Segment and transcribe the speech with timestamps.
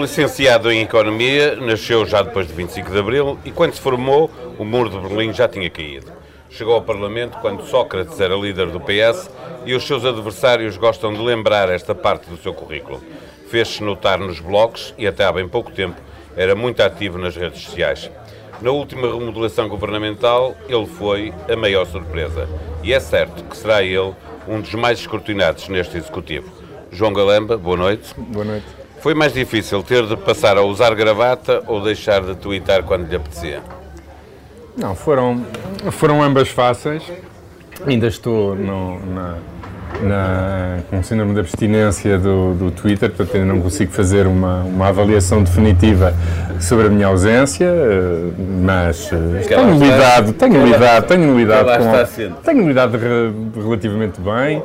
[0.00, 4.64] licenciado em Economia, nasceu já depois de 25 de Abril e quando se formou, o
[4.64, 6.12] muro de Berlim já tinha caído.
[6.50, 9.30] Chegou ao Parlamento quando Sócrates era líder do PS
[9.66, 13.02] e os seus adversários gostam de lembrar esta parte do seu currículo.
[13.50, 16.00] Fez-se notar nos blogs e até há bem pouco tempo
[16.36, 18.10] era muito ativo nas redes sociais.
[18.62, 22.48] Na última remodelação governamental, ele foi a maior surpresa.
[22.82, 24.14] E é certo que será ele
[24.46, 26.50] um dos mais escrutinados neste Executivo.
[26.90, 28.14] João Galamba, boa noite.
[28.16, 28.77] Boa noite.
[29.00, 33.14] Foi mais difícil ter de passar a usar gravata ou deixar de twittar quando lhe
[33.14, 33.60] apetecia?
[34.76, 35.44] Não, foram,
[35.92, 37.02] foram ambas fáceis.
[37.86, 39.34] Ainda estou no, na,
[40.02, 44.88] na, com síndrome de abstinência do, do Twitter, portanto ainda não consigo fazer uma, uma
[44.88, 46.12] avaliação definitiva
[46.60, 48.32] sobre a minha ausência, eh,
[48.64, 52.98] mas eh, tenho lidado, tenho lidado, tenho lidado com, tenho lidado
[53.54, 54.62] relativamente bem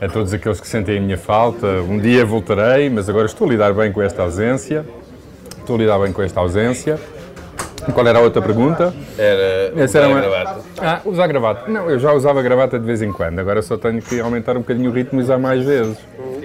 [0.00, 1.66] a todos aqueles que sentem a minha falta.
[1.88, 4.84] Um dia voltarei, mas agora estou a lidar bem com esta ausência.
[5.58, 6.98] Estou a lidar bem com esta ausência.
[7.92, 8.94] Qual era a outra pergunta?
[9.18, 10.60] Era usar era uma- gravata.
[10.80, 11.70] Ah, usar gravata.
[11.70, 13.38] Não, eu já usava gravata de vez em quando.
[13.38, 15.98] Agora só tenho que aumentar um bocadinho o ritmo e usar mais vezes.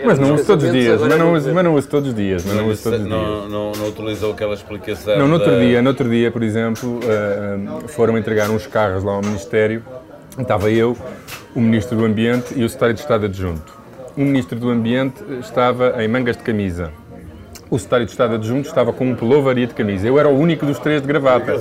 [0.05, 0.99] Mas não uso todos os dias.
[1.01, 2.43] Mas não uso, mas não uso todos os dias.
[2.45, 3.17] Mas não uso todos os dias.
[3.19, 5.17] Não, não, não utilizou aquela explicação.
[5.17, 9.03] Não, no outro da- dia, no outro dia, por exemplo, eh, foram entregar uns carros
[9.03, 9.81] lá ao Ministério.
[10.39, 10.97] Estava eu,
[11.53, 13.77] o Ministro do Ambiente e o Secretário de Estado Adjunto.
[14.15, 16.91] O Ministro do Ambiente estava em mangas de camisa.
[17.69, 20.07] O Secretário de Estado Adjunto estava com um e de camisa.
[20.07, 21.53] Eu era o único dos três de gravata.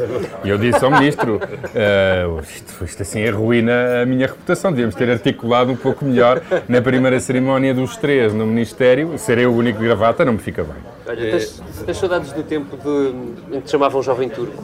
[0.43, 1.39] E eu disse ao Ministro,
[1.75, 4.71] eh, isto, isto assim arruína a minha reputação.
[4.71, 9.19] Devíamos ter articulado um pouco melhor na primeira cerimónia dos três no Ministério.
[9.19, 10.77] Ser eu o único de gravata não me fica bem.
[11.07, 14.63] Olha, tens, tens saudades do tempo de, em que te chamavam Jovem Turco,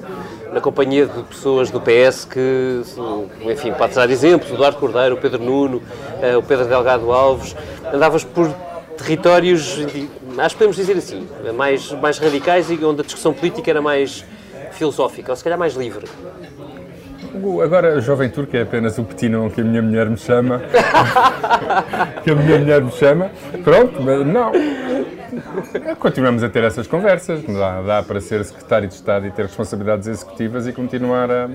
[0.55, 2.80] na companhia de pessoas do PS que,
[3.50, 5.83] enfim, pode dar exemplos, o Eduardo Cordeiro, o Pedro Nuno,
[6.22, 7.56] eh, o Pedro Delgado Alves,
[7.92, 8.48] andavas por
[8.97, 9.77] territórios,
[10.38, 11.26] acho que podemos dizer assim,
[11.56, 14.25] mais, mais radicais e onde a discussão política era mais
[14.70, 16.06] filosófica, ou se calhar mais livre.
[17.62, 20.62] Agora, Jovem Turco é apenas o petinão que a minha mulher me chama.
[22.22, 23.31] que a minha mulher me chama.
[23.65, 24.53] Pronto, mas não.
[25.99, 27.43] Continuamos a ter essas conversas.
[27.43, 31.50] Dá, dá para ser secretário de Estado e ter responsabilidades executivas e continuar a,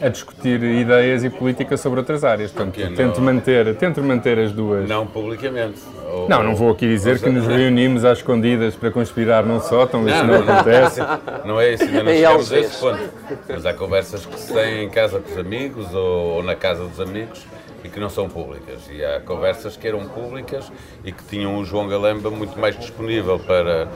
[0.00, 2.50] a discutir ideias e política sobre outras áreas.
[2.50, 4.88] Portanto, Porque não- tento manter, tento manter as duas.
[4.88, 5.80] Não publicamente.
[6.10, 10.08] Ou- Não, não vou aqui dizer que nos reunimos às escondidas para conspirar num sótão,
[10.08, 11.00] isso não acontece.
[11.44, 13.00] Não é isso, ainda não chegamos a esse ponto.
[13.48, 16.84] Mas há conversas que se têm em casa com os amigos ou, ou na casa
[16.84, 17.44] dos amigos
[17.84, 18.80] e que não são públicas.
[18.90, 20.70] E há conversas que eram públicas
[21.04, 23.88] e que tinham o João Galamba muito mais disponível para,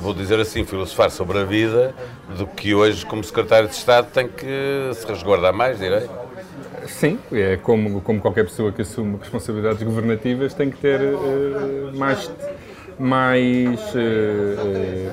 [0.00, 1.94] vou dizer assim, filosofar sobre a vida
[2.36, 6.08] do que hoje, como secretário de Estado, tem que se resguardar mais, direi.
[6.86, 12.30] Sim, é como, como qualquer pessoa que assume responsabilidades governativas tem que ter eh, mais,
[12.98, 15.10] mais eh,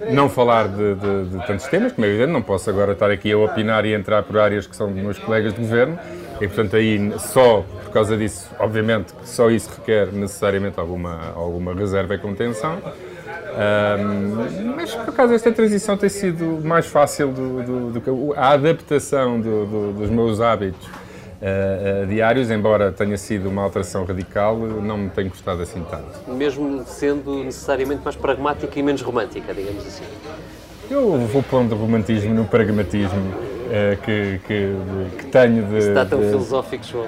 [0.00, 3.10] eh, não falar de, de- de tantos temas, como é evidente, não posso agora estar
[3.10, 5.98] aqui a opinar e entrar por áreas que são dos meus colegas de governo
[6.40, 12.14] e portanto aí só por causa disso, obviamente, só isso requer necessariamente alguma, alguma reserva
[12.14, 12.82] e contenção.
[13.56, 18.50] Ahm, mas por acaso esta transição tem sido mais fácil do, do- do que a
[18.50, 20.86] adaptação do- do- dos meus hábitos
[21.40, 26.30] ah, ah, diários, embora tenha sido uma alteração radical, não me tem gostado assim tanto.
[26.36, 30.04] Mesmo sendo necessariamente mais pragmática e menos romântica, digamos assim.
[30.90, 33.32] Eu vou pondo romantismo no pragmatismo
[33.70, 34.74] ah, que, que,
[35.18, 37.06] que tenho de, Está tão de- filosófico, João.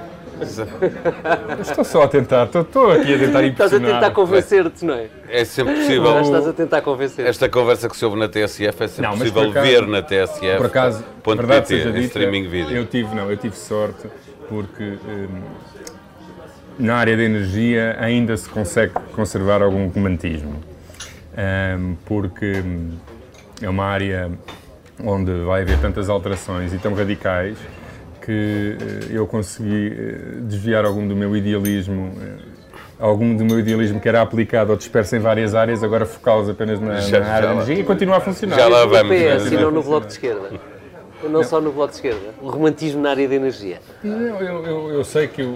[1.61, 3.93] Estou só a tentar, estou, estou aqui a tentar Estás a impressionar.
[4.01, 5.07] tentar convencer-te, não é?
[5.29, 6.05] É sempre possível.
[6.13, 7.25] Já estás a tentar convencer.
[7.25, 10.01] Esta conversa que se ouve na TSF é sempre Não, mas possível acaso- ver na
[10.01, 10.57] TSF.
[10.57, 12.75] Por acaso, ponto verdade PT, seja dita, streaming vídeo.
[12.77, 14.07] eu tive, não, eu tive sorte
[14.47, 15.41] porque hum,
[16.79, 20.55] na área da energia ainda se consegue conservar algum romantismo.
[21.77, 22.91] Hum, porque hum,
[23.61, 24.31] é uma área
[25.03, 27.57] onde vai haver tantas alterações e tão radicais
[28.29, 32.35] que eh, eu consegui eh, desviar algum do meu idealismo eh,
[32.99, 36.79] algum do meu idealismo que era aplicado ou disperso em várias áreas, agora focá-los apenas
[36.79, 38.55] na, Já- na área já lá- energia e continua a funcionar.
[38.55, 40.51] já lá no vamos, PS mas- e não no Bloco de Esquerda.
[41.23, 42.33] Não, só no Bloco de Esquerda.
[42.41, 43.79] O romantismo na área da energia.
[44.03, 45.53] Não, eu, eu- eu sei que o,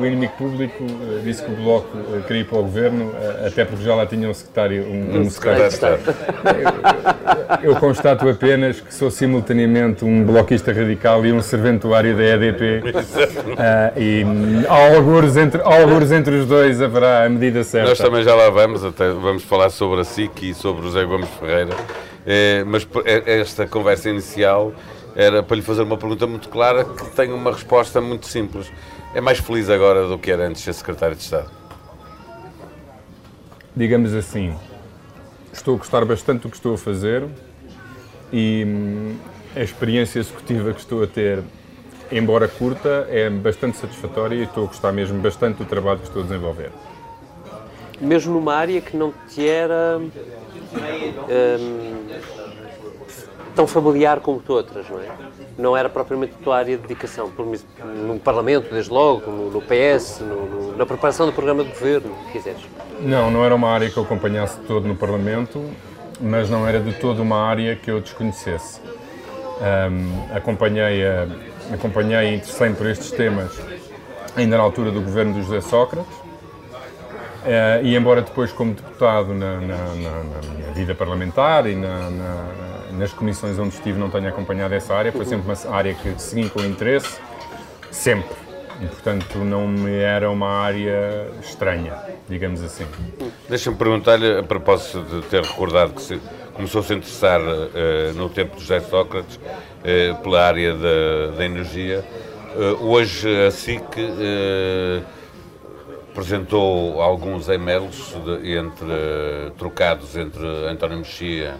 [0.00, 3.46] o inimigo público eh, disse que o Bloco eh, queria ir para o governo, eh,
[3.48, 6.00] até porque já lá tinha um secretário, um, um secretário de Estado.
[7.62, 12.82] Eu constato apenas que sou simultaneamente um bloquista radical e um serventuário da EDP.
[13.58, 17.88] Ah, e hum, há algures entre, há algures entre os dois haverá a medida certa.
[17.90, 21.04] Nós também já lá vamos, até vamos falar sobre a SIC e sobre o José
[21.04, 21.74] Gomes Ferreira,
[22.26, 22.88] Eh, mas
[23.26, 24.72] esta conversa inicial
[25.14, 28.70] era para lhe fazer uma pergunta muito clara que tem uma resposta muito simples.
[29.14, 31.64] É mais feliz agora do que era antes de ser secretário de Estado?
[33.76, 34.54] digamos assim,
[35.52, 37.24] estou a gostar bastante do que estou a fazer
[38.32, 39.16] e hum,
[39.56, 41.42] a experiência executiva que estou a ter,
[42.10, 46.22] embora curta, é bastante satisfatória e estou a gostar mesmo bastante do trabalho que estou
[46.22, 46.70] a desenvolver.
[48.00, 50.10] Mesmo numa área que não te era hum,
[53.54, 55.08] tão familiar como outras, não é?
[55.56, 57.30] Não era propriamente a tua área de dedicação,
[57.78, 62.14] no Parlamento, desde logo, no, no PS, no, no, na preparação do programa de governo,
[62.26, 62.60] que quiseres.
[63.00, 65.64] Não, não era uma área que eu acompanhasse todo no Parlamento,
[66.20, 68.80] mas não era de todo uma área que eu desconhecesse.
[69.60, 71.28] Um, acompanhei, a,
[71.72, 73.56] acompanhei e interessei-me por estes temas
[74.36, 79.60] ainda na altura do governo de José Sócrates, uh, e embora depois como deputado na,
[79.60, 81.76] na, na, na vida parlamentar e
[82.98, 86.48] nas comissões onde estive não tenha acompanhado essa área, foi sempre uma área que segui
[86.48, 87.18] com interesse,
[87.90, 88.36] sempre.
[88.80, 91.96] E, portanto, não me era uma área estranha,
[92.28, 92.86] digamos assim.
[93.48, 96.20] Deixa-me perguntar-lhe, a propósito de ter recordado que se
[96.54, 101.44] começou -se a interessar uh, no tempo de José Sócrates uh, pela área da, da
[101.44, 102.04] energia,
[102.56, 103.84] uh, hoje a SIC
[106.10, 108.14] apresentou alguns e-mails
[108.44, 111.56] entre, trocados entre António Mexia,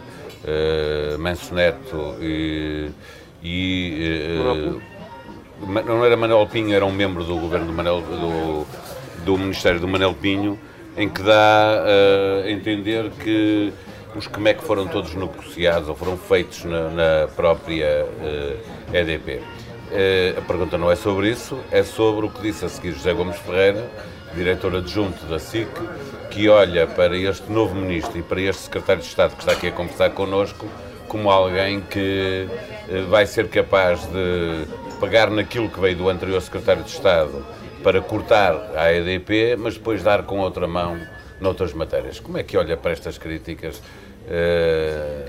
[1.19, 2.91] Manso Neto e,
[3.43, 4.39] e
[5.61, 8.67] não era Manuel Pinho, era um membro do governo do, Manel, do,
[9.25, 10.59] do Ministério do Manel Pinho,
[10.97, 13.73] em que dá uh, a entender que
[14.15, 18.59] os que foram todos negociados ou foram feitos na, na própria uh,
[18.93, 19.37] eh, EDP.
[19.37, 19.43] Uh,
[19.91, 23.13] eh, a pergunta não é sobre isso, é sobre o que disse a seguir José
[23.13, 23.91] Gomes Ferreira,
[24.35, 25.69] diretor adjunto da SIC,
[26.35, 29.69] que olha para este novo ministro e para este secretário de Estado que está aqui
[29.69, 30.67] a conversar connosco
[31.07, 32.49] como alguém que
[33.09, 34.67] vai ser capaz de
[34.99, 37.47] pegar naquilo que veio do anterior secretário de Estado
[37.85, 40.99] para cortar a EDP, mas depois dar com outra mão
[41.41, 42.19] noutras matérias.
[42.19, 43.81] Como é que olha para estas críticas,
[44.27, 45.29] eh,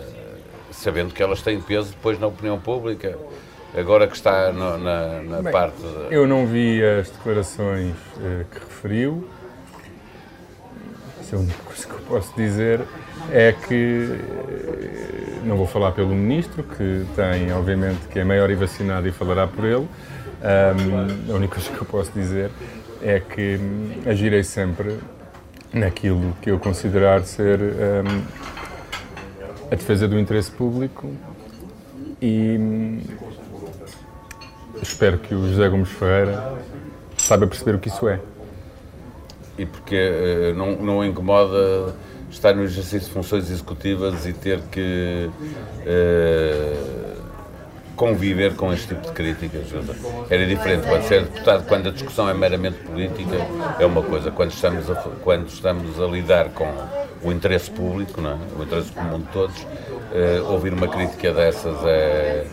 [0.72, 3.16] sabendo que elas têm peso depois na opinião pública?
[3.78, 5.82] Agora que está no, na, na Bem, parte.
[5.82, 6.16] De...
[6.16, 7.94] Eu não vi as declarações
[8.24, 9.28] eh, que referiu.
[11.34, 12.82] A única coisa que eu posso dizer
[13.32, 18.56] é que eh, não vou falar pelo ministro, que tem, obviamente, que é maior e
[18.56, 19.88] vacinado e falará por ele.
[20.46, 22.52] Um, a única coisa que eu posso dizer
[23.02, 23.60] é que
[24.06, 25.00] agirei sempre
[25.74, 28.24] naquilo que eu considerar ser um,
[29.72, 31.12] a defesa do interesse público
[32.22, 33.02] e um,
[34.82, 36.54] espero que o José Gomes Ferreira
[37.18, 38.20] saiba perceber o que isso é.
[39.58, 41.96] E porque uh, não, não incomoda
[42.30, 45.30] estar no exercício de funções executivas e ter que
[45.82, 47.16] uh,
[47.96, 49.68] conviver com este tipo de críticas.
[50.30, 53.38] Era diferente quando ser deputado, quando a discussão é meramente política,
[53.80, 54.32] é uma coisa.
[54.32, 56.72] Quando estamos a, quando estamos a lidar com
[57.24, 58.38] o interesse público, não é?
[58.60, 62.46] o interesse comum de todos, uh, ouvir uma crítica dessas é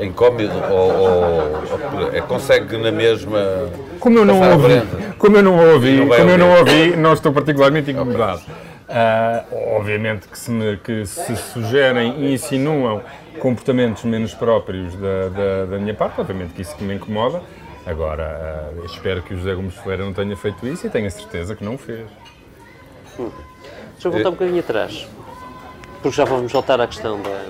[0.00, 3.68] incómodo ou, ou, é, consegue na mesma
[4.00, 4.82] como eu não ouvi
[5.18, 8.42] como eu não ouvi não como eu não ouvi não estou particularmente incomodado
[8.88, 13.02] Uh, obviamente que se, me, que se sugerem e insinuam
[13.38, 17.42] comportamentos menos próprios da, da, da, minha parte, obviamente que isso que me incomoda.
[17.84, 21.10] Agora, uh, espero que o José Gomes Ferreira não tenha feito isso e tenho a
[21.10, 22.06] certeza que não o fez.
[23.20, 23.30] Hum.
[23.92, 25.06] Deixa eu voltar um bocadinho atrás,
[26.00, 27.44] porque já vamos voltar à questão da,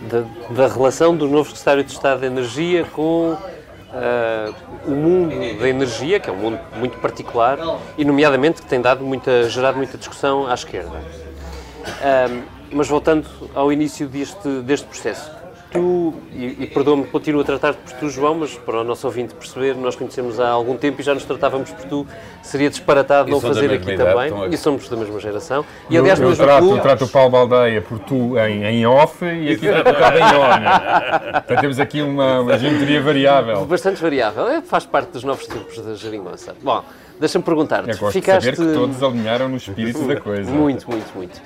[0.00, 0.24] da,
[0.54, 4.54] da relação do novo Secretário de Estado de Energia com uh,
[4.86, 7.58] o mundo da energia, que é um mundo muito particular,
[7.96, 10.98] e nomeadamente que tem dado muita, gerado muita discussão à esquerda.
[10.98, 15.30] Uh, mas voltando ao início deste, deste processo,
[15.76, 19.34] tu, e, e perdoa-me, continuo a tratar-te por tu, João, mas para o nosso ouvinte
[19.34, 22.06] perceber, nós conhecemos há algum tempo e já nos tratávamos por tu,
[22.42, 25.64] seria disparatado e não fazer aqui idade, também, e somos da mesma geração.
[25.88, 26.80] E aliás, eu, eu trato, tu...
[26.80, 30.22] trato o Paulo Baldeia por tu em, em off e aqui trato o Paulo em
[30.22, 31.38] on.
[31.44, 33.64] Então temos aqui uma, uma geometria variável.
[33.66, 36.54] Bastante variável, é, faz parte dos novos tempos da geringonça.
[36.62, 36.84] Bom,
[37.18, 37.90] deixa-me perguntar-te.
[37.90, 38.50] Eu gosto ficaste...
[38.50, 40.50] de saber que todos alinharam no espírito da coisa.
[40.50, 41.40] Muito, muito, muito.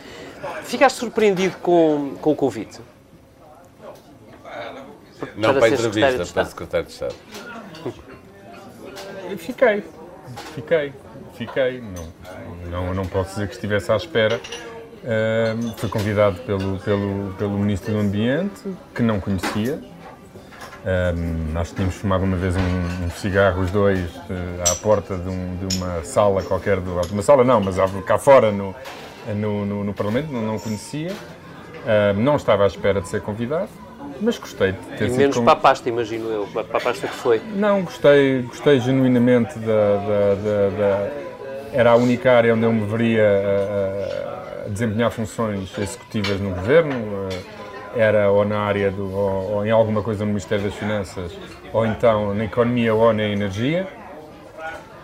[0.65, 2.81] Ficaste surpreendido com, com o convite?
[5.37, 7.15] Não para, para a entrevista, para secretário de Estado.
[9.37, 9.85] Fiquei,
[10.55, 10.93] fiquei,
[11.35, 11.81] fiquei.
[11.81, 12.13] Não,
[12.71, 14.41] não, não posso dizer que estivesse à espera.
[15.03, 18.61] Uh, fui convidado pelo, pelo, pelo Ministro do Ambiente,
[18.95, 19.77] que não conhecia.
[19.77, 25.29] Uh, nós tínhamos fumado uma vez um, um cigarro, os dois, uh, à porta de,
[25.29, 28.75] um, de, uma sala qualquer, do, uma sala não, mas cá fora no,
[29.35, 31.13] no, no, no Parlamento, não, não conhecia.
[32.17, 33.71] não estava à espera de ser convidado
[34.21, 35.45] mas gostei de ter e menos com...
[35.45, 37.41] para a pasta, imagino eu, para a pasta que foi.
[37.55, 41.11] Não, gostei, gostei genuinamente da, da, da, da,
[41.73, 47.29] Era a única área onde eu me veria a, a desempenhar funções executivas no governo,
[47.97, 51.33] era ou na área do, ou, ou, em alguma coisa no Ministério das Finanças,
[51.73, 53.87] ou então na economia ou na energia.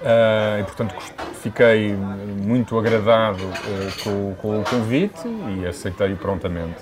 [0.07, 0.95] Uh, e portanto
[1.43, 6.77] fiquei muito agradado uh, com, com, o convite e aceitei-o prontamente.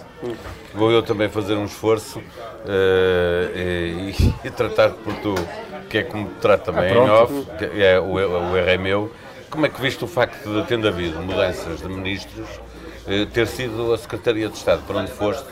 [0.74, 2.22] Vou eu também fazer um esforço uh,
[3.56, 4.14] e,
[4.44, 5.34] e tratar-te por tu,
[5.88, 7.46] que é como te trato também ah, em off,
[7.78, 9.10] é, o, o erro é meu.
[9.48, 12.60] Como é que viste o facto de, tendo havido mudanças de ministros,
[13.32, 15.48] ter sido a Secretaria de Estado para onde foste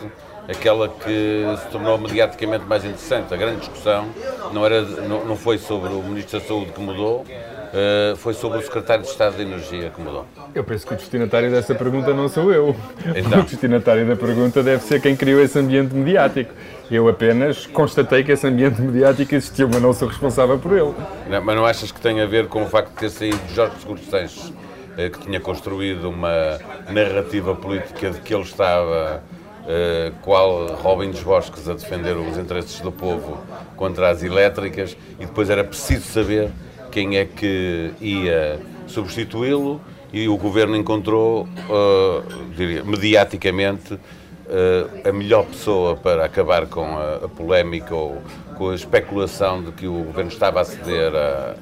[0.49, 3.33] aquela que se tornou mediaticamente mais interessante.
[3.33, 4.09] A grande discussão
[4.53, 7.25] não, era, não, não foi sobre o Ministro da Saúde que mudou,
[7.73, 10.27] Uh, foi sobre o secretário de Estado de Energia que mudou.
[10.55, 12.77] Eu penso que o destinatário dessa pergunta não sou eu.
[13.17, 13.41] Então.
[13.41, 16.53] O destinatário da pergunta deve ser quem criou esse ambiente mediático.
[16.91, 20.95] Eu apenas constatei que esse ambiente mediático existiu, mas não sou responsável por ele.
[21.31, 23.81] Não, mas não achas que tem a ver com o facto de ter saído Jorge
[23.81, 24.53] Seguro Sanches,
[24.99, 26.59] eh, que tinha construído uma
[26.91, 29.23] narrativa política de que ele estava
[29.63, 33.39] Uh, qual Robin dos Bosques a defender os interesses do povo
[33.77, 36.51] contra as elétricas e depois era preciso saber
[36.93, 39.81] quem é que ia substituí-lo
[40.13, 47.25] e o governo encontrou, uh, diria, mediaticamente, uh, a melhor pessoa para acabar com a,
[47.25, 48.21] a, polémica ou
[48.59, 51.55] com a especulação de que o governo estava a ceder à,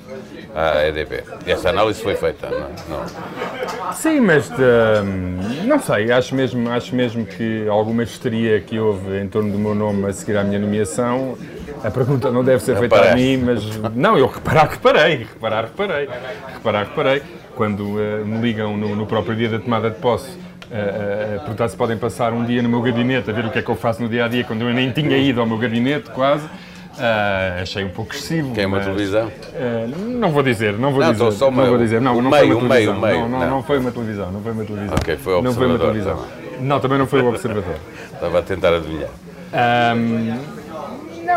[0.52, 1.22] à EDP.
[1.46, 2.70] Essa análise foi feita, não, é?
[2.88, 3.92] não.
[3.94, 9.28] Sim, mas de, não sei, acho mesmo, acho mesmo que alguma histeria que houve em
[9.28, 11.38] torno do meu nome a seguir à minha nomeação
[11.82, 16.08] a pergunta não deve ser feita a mim, mas não, eu reparar, reparei, reparar, reparei,
[16.54, 17.22] reparar, reparei.
[17.54, 21.68] Quando uh, me ligam no, no, próprio dia da tomada de posse, uh, uh, perguntar
[21.68, 23.76] se podem passar um dia no meu gabinete a ver o que é que eu
[23.76, 26.46] faço no dia a dia, quando eu nem tinha ido ao meu gabinete, quase.
[26.46, 28.52] Uh, achei um pouco excessivo.
[28.52, 29.28] Que é uma mas, televisão?
[29.28, 31.32] Uh, não vou dizer, não vou não, dizer.
[31.32, 32.00] Só não vou dizer.
[32.00, 33.00] Não, não meio, foi uma televisão.
[33.00, 34.96] Meio, meio, não, não, não, foi uma televisão, não foi uma televisão.
[34.96, 36.16] Ok, foi o Não foi uma televisão.
[36.16, 36.60] Também.
[36.60, 37.76] Não, também não foi o observador.
[38.12, 39.08] Estava a tentar adivinhar.
[39.52, 40.59] Um,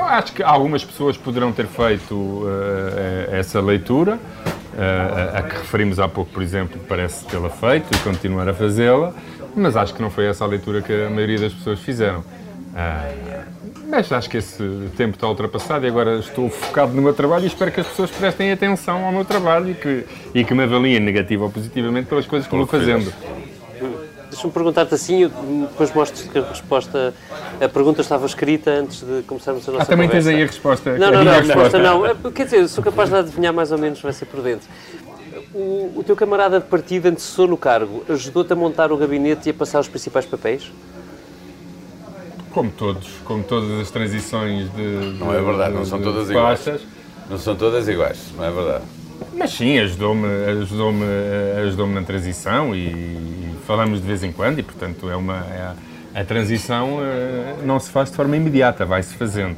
[0.03, 2.47] não, acho que algumas pessoas poderão ter feito uh,
[3.31, 8.47] essa leitura, uh, a que referimos há pouco, por exemplo, parece tê-la feito e continuar
[8.49, 9.13] a fazê-la,
[9.55, 12.19] mas acho que não foi essa a leitura que a maioria das pessoas fizeram.
[12.19, 13.43] Uh,
[13.87, 17.47] mas acho que esse tempo está ultrapassado e agora estou focado no meu trabalho e
[17.47, 20.99] espero que as pessoas prestem atenção ao meu trabalho e que, e que me avaliem
[20.99, 23.13] negativo ou positivamente pelas coisas que vou fazendo.
[24.43, 27.13] Deixa-me perguntar-te assim, eu depois mostro-te que a resposta.
[27.61, 30.29] A pergunta estava escrita antes de começarmos a nossa ah, também conversa.
[30.29, 30.97] tens aí a resposta.
[30.97, 32.05] Não, não, não, a resposta não.
[32.05, 34.67] É, quer dizer, sou capaz de adivinhar mais ou menos, vai ser por dentro.
[35.53, 39.51] O, o teu camarada de partido antecessor no cargo ajudou-te a montar o gabinete e
[39.51, 40.69] a passar os principais papéis?
[42.51, 45.17] Como todos, como todas as transições de.
[45.19, 46.69] Não é verdade, de, não são todas iguais.
[47.29, 48.83] Não são todas iguais, não é verdade.
[49.33, 50.27] Mas sim, ajudou-me
[50.61, 51.05] ajudou -me,
[51.65, 56.19] ajudou -me na transição e, falamos de vez em quando e, portanto, é uma, é,
[56.19, 59.57] a transição uh, não se faz de forma imediata, vai-se fazendo.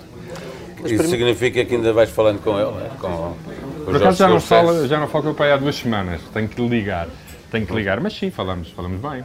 [0.85, 2.89] Isso significa que ainda vais falando com ele, né?
[2.99, 5.75] com, com Por acaso já não, falo, já não falo com o pai há duas
[5.75, 7.07] semanas, tenho que ligar,
[7.51, 9.23] tenho que ligar, mas sim, falamos, falamos bem.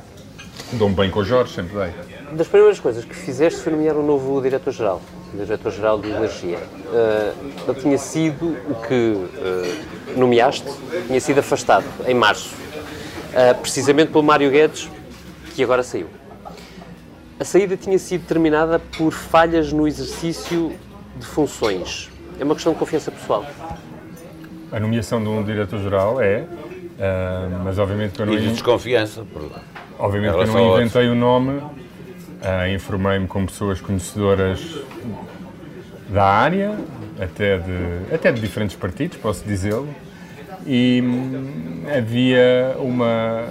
[0.73, 1.93] Dou-me bem com o Jorge, sempre dei.
[2.33, 5.03] Das primeiras coisas que fizeste foi nomear um novo diretor-geral,
[5.35, 6.59] diretor-geral de Energia.
[6.59, 10.69] Uh, ele tinha sido o que uh, nomeaste,
[11.07, 14.89] tinha sido afastado em março uh, precisamente pelo Mário Guedes,
[15.55, 16.07] que agora saiu.
[17.39, 20.73] A saída tinha sido determinada por falhas no exercício
[21.17, 22.11] de funções.
[22.39, 23.47] É uma questão de confiança pessoal.
[24.73, 28.35] A nomeação de um diretor-geral é, uh, mas obviamente que eu não...
[28.35, 29.25] E de desconfiança.
[29.33, 29.51] Por...
[29.99, 31.63] Obviamente que eu não inventei o nome,
[32.41, 34.61] uh, informei-me com pessoas conhecedoras
[36.09, 36.77] da área,
[37.21, 39.89] até de, até de diferentes partidos, posso dizê-lo,
[40.67, 43.47] e hum, havia uma,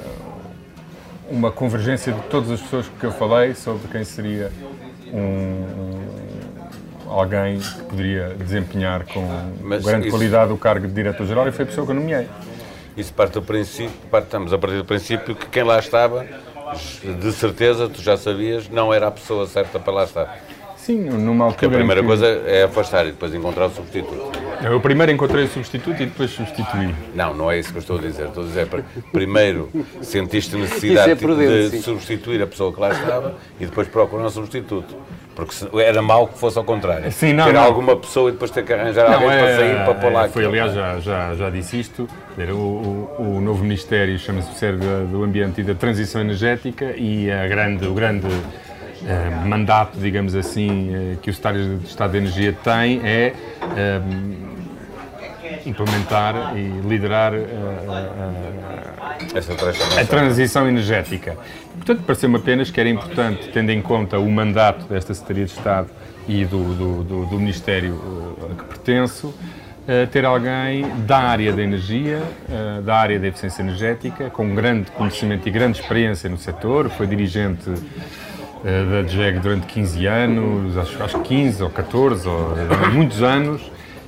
[1.29, 4.51] uma convergência de todas as pessoas que eu falei sobre quem seria
[5.13, 6.29] um, um
[7.10, 9.25] alguém que poderia desempenhar com
[9.62, 12.27] Mas grande isso, qualidade o cargo de diretor-geral e foi a pessoa que eu nomeei.
[12.96, 16.25] Isso parte do princípio, estamos a partir do princípio que quem lá estava,
[17.03, 20.29] de certeza, tu já sabias, não era a pessoa certa para lá estar.
[20.89, 21.53] Sim, numa altura.
[21.53, 22.08] Porque a primeira que...
[22.08, 24.39] coisa é afastar e depois encontrar o substituto.
[24.63, 26.96] Eu primeiro encontrei o substituto e depois substituí.
[27.13, 28.25] Não, não é isso que eu estou a dizer.
[28.25, 28.67] Estou a dizer,
[29.12, 29.69] primeiro
[30.01, 34.29] sentiste necessidade é prudente, de substituir a pessoa que lá estava e depois procurar um
[34.31, 34.96] substituto.
[35.36, 37.12] Porque era mal que fosse ao contrário.
[37.12, 37.63] Sim, não, ter não.
[37.63, 40.25] alguma pessoa e depois ter que arranjar não, alguém é, para sair para pôr lá.
[40.25, 42.10] É, foi, aliás, já, já, já disse isto.
[42.36, 47.48] O, o, o novo Ministério chama-se Ministério do Ambiente e da Transição Energética e a
[47.48, 48.27] grande, o grande
[49.01, 54.50] uh, mandato, digamos assim, uh, que o Secretário de Estado de Energia tem é uh,
[55.65, 57.34] implementar e liderar
[60.00, 61.38] a transição energética.
[61.75, 65.89] Portanto, pareceu-me apenas que era importante, tendo em conta o mandato desta Secretaria de Estado
[66.27, 69.34] e do, do, do, do Ministério a que pertenço,
[70.12, 72.22] ter alguém da área da energia,
[72.84, 77.72] da área da eficiência energética, com grande conhecimento e grande experiência no setor, foi dirigente
[78.63, 82.55] da DGEG durante 15 anos, acho, acho 15 ou 14, ou
[82.93, 83.61] muitos anos,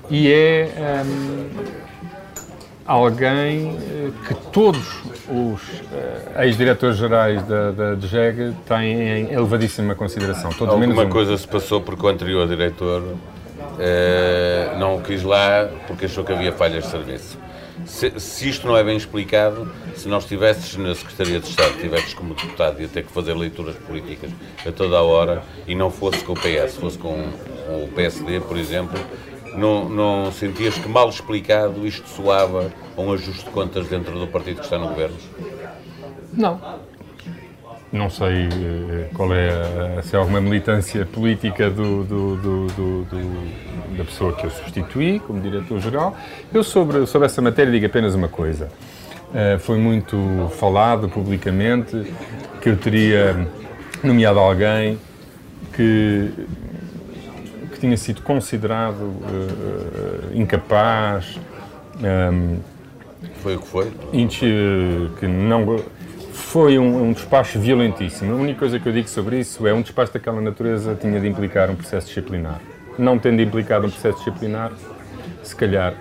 [0.09, 0.69] e é
[1.05, 1.49] um,
[2.85, 3.77] alguém
[4.27, 7.95] que todos os uh, ex-diretores gerais da, da
[8.67, 10.51] têm em elevadíssima consideração.
[10.51, 11.09] Todos Alguma um.
[11.09, 16.33] coisa se passou porque o anterior diretor uh, não o quis lá porque achou que
[16.33, 17.37] havia falhas de serviço.
[17.91, 22.13] Se, se, isto não é bem explicado, se nós estivesses na Secretaria de Estado, estivesses
[22.13, 24.31] como deputado e a ter que fazer leituras políticas
[24.65, 28.57] a toda a hora e não fosse com o PS, fosse com o PSD, por
[28.57, 28.97] exemplo,
[29.55, 34.25] não, não sentias que mal explicado isto soava a um ajuste de contas dentro do
[34.25, 35.17] partido que está no governo?
[36.33, 36.59] Não.
[37.91, 39.49] Não sei uh, qual é,
[39.99, 45.41] a, se há alguma militância política do, do, do, da pessoa que eu substituí como
[45.41, 46.15] diretor-geral.
[46.53, 48.69] Eu, sobre, sobre essa matéria, digo apenas uma coisa.
[49.31, 52.13] Uh, foi muito falado publicamente
[52.61, 53.47] que eu teria
[54.03, 54.97] nomeado alguém
[55.73, 56.31] que
[57.81, 61.39] tinha sido considerado uh, incapaz.
[61.99, 62.59] Um, ehm,
[63.41, 63.91] foi o que foi?
[65.19, 65.65] Que não,
[66.33, 68.33] foi um, um, despacho violentíssimo.
[68.33, 71.27] A única coisa que eu digo sobre isso é um despacho daquela natureza tinha de
[71.27, 72.59] implicar um processo disciplinar.
[72.97, 74.71] Não tendo implicado um processo disciplinar,
[75.43, 75.93] se calhar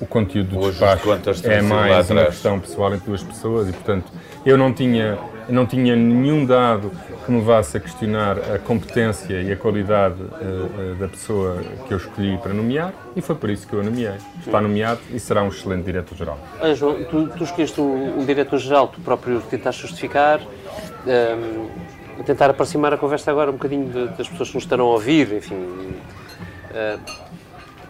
[0.00, 1.08] o conteúdo do despacho
[1.44, 4.12] é mais uma questão pessoal entre duas pessoas e, portanto,
[4.44, 5.16] eu não tinha,
[5.48, 6.90] não tinha nenhum dado
[7.24, 11.94] que me levasse a questionar a competência e a qualidade uh, uh, da pessoa que
[11.94, 14.14] eu escolhi para nomear e foi por isso que eu a nomeei.
[14.44, 16.38] Está nomeado e será um excelente diretor-geral.
[16.60, 22.92] Ah, João, tu, tu escolheste um diretor-geral, tu próprio tentaste justificar, um, ehm, tentar aproximar
[22.92, 25.54] a conversa agora um bocadinho de, das pessoas que nos estarão a ouvir, enfim.
[25.54, 27.32] Uh,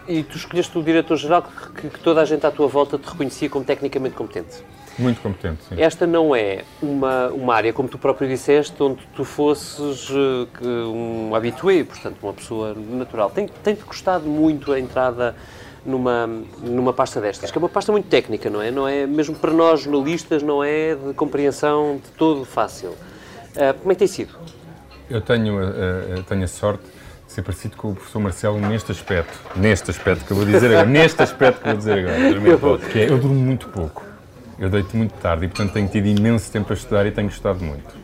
[0.09, 3.49] e tu escolheste o diretor-geral que, que, toda a gente à tua volta te reconhecia
[3.49, 4.63] como tecnicamente competente.
[4.99, 5.81] Muito competente, sim.
[5.81, 11.35] Esta não é uma, uma área, como tu próprio disseste, onde tu fosses uh, um
[11.35, 13.31] habitué, portanto, uma pessoa natural.
[13.31, 15.35] Tem-te tem custado muito a entrada
[15.85, 16.29] numa,
[16.63, 18.71] numa pasta destas, que é uma pasta muito técnica, não é?
[18.71, 22.91] Não é mesmo para nós jornalistas, não é de compreensão de todo fácil.
[22.91, 24.35] Uh, como é que tem sido?
[25.09, 26.85] Eu tenho, uh, tenho a sorte
[27.27, 29.39] de ser parecido com o professor Marcelo neste aspecto.
[29.57, 30.87] Neste aspecto que eu vou dizer agora.
[30.87, 32.79] neste aspecto que eu vou dizer agora.
[32.93, 34.12] Que é, eu durmo muito pouco.
[34.63, 37.65] Eu deito muito tarde e, portanto, tenho tido imenso tempo a estudar e tenho gostado
[37.65, 37.97] muito.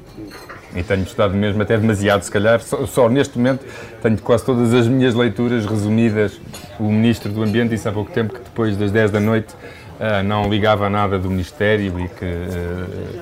[0.75, 2.61] E tenho estudado mesmo até demasiado, se calhar.
[2.61, 3.64] Só, só, neste momento
[4.03, 6.40] tenho quase todas as minhas leituras resumidas.
[6.81, 10.25] O Ministro do Ambiente disse há pouco tempo que depois das 10 da noite uh,
[10.25, 13.21] não ligava a nada do Ministério e que uh,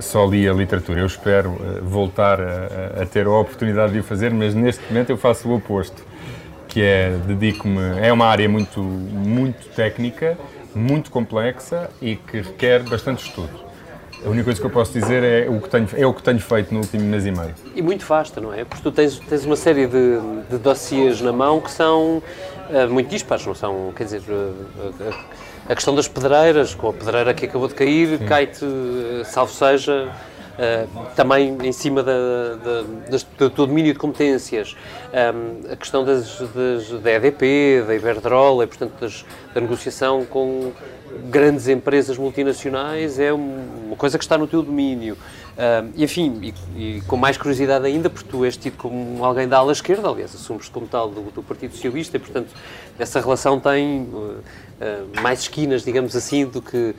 [0.00, 1.00] só lia literatura.
[1.00, 5.10] Eu espero uh, voltar a, a, ter a oportunidade de o fazer, mas neste momento
[5.10, 6.02] eu faço o oposto,
[6.68, 7.98] que é dedico-me.
[8.00, 10.38] É uma área muito, muito técnica
[10.74, 13.72] muito complexa e que requer bastante estudo.
[14.24, 16.38] A única coisa que eu posso dizer é o que tenho, é o que tenho
[16.38, 17.54] feito no último mês e meio.
[17.74, 18.64] E muito vasta, não é?
[18.64, 23.08] Porque tu tens, tens uma série de, de dossiês na mão que são uh, muito
[23.08, 23.92] dispares, não são?
[23.96, 25.14] Quer dizer, uh,
[25.68, 28.64] a questão das pedreiras, com a pedreira que acabou de cair, cai-te,
[29.24, 30.31] salvo seja, Uh,
[31.16, 32.12] também em cima da,
[32.56, 34.76] da, do domínio de competências,
[35.70, 40.72] a questão das, das, da EDP, da Iberdrola, e, portanto, das, da negociação com
[41.30, 45.16] grandes empresas multinacionais é uma coisa que está no teu domínio.
[45.94, 49.58] E, enfim, e, e, com mais curiosidade ainda, porque tu és tido como alguém da
[49.58, 52.48] ala esquerda, aliás, assumes como tal do, do Partido Socialista, e, portanto,
[52.98, 56.94] essa relação tem uh, uh, mais esquinas, digamos assim, do que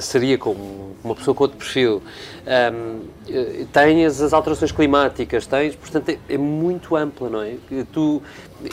[0.00, 2.02] seria como uma pessoa com outro perfil.
[2.46, 7.56] Um, uh, tens as alterações climáticas, tens, portanto, é, é, muito ampla, não é?
[7.92, 8.22] Tu,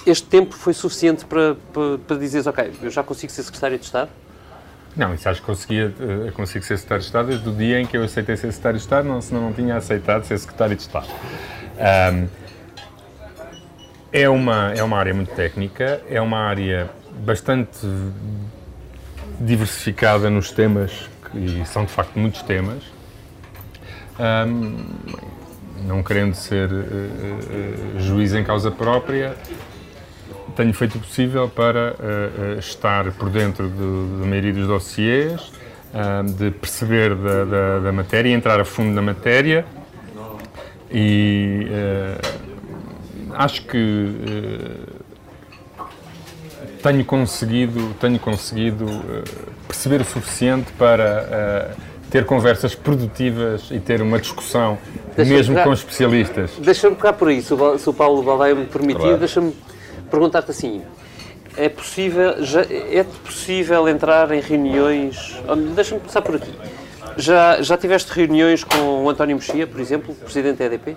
[0.06, 3.86] este tempo foi suficiente para, para, para dizeres, ok, eu já consigo ser secretário de
[3.86, 4.10] Estado?
[4.96, 7.86] Não, isso acho que conseguia, uh, consigo ser secretário de Estado desde o dia em
[7.86, 10.82] que eu aceitei ser secretário de Estado, não, senão não tinha aceitado ser secretário de
[10.82, 11.08] Estado.
[11.78, 12.28] Um,
[14.12, 16.90] é, uma, é uma área muito técnica, é uma área
[17.24, 17.86] bastante
[19.40, 22.84] diversificada nos temas, e são de facto muitos temas.
[24.20, 24.86] Um,
[25.86, 29.36] não querendo ser uh, uh, juiz em causa própria,
[30.56, 35.52] tenho feito o possível para uh, estar por dentro da maioria dos dossiers,
[36.38, 39.66] de perceber da, da, da, matéria, entrar a fundo na matéria
[40.92, 41.66] e
[43.34, 44.14] acho que
[46.82, 49.24] tenho conseguido, tenho conseguido uh,
[49.68, 54.78] perceber o suficiente para uh, ter conversas produtivas e ter uma discussão,
[55.18, 56.52] mesmo com especialistas.
[56.60, 59.18] Deixa-me ficar por aí, se o, se o Paulo Baldaia me permitir, claro.
[59.18, 59.56] deixa-me
[60.10, 60.82] perguntar-te assim,
[61.56, 65.38] é possível, já, é possível entrar em reuniões,
[65.76, 66.52] deixa-me começar por aqui,
[67.18, 70.96] já, já tiveste reuniões com o António Mexia, por exemplo, presidente da EDP?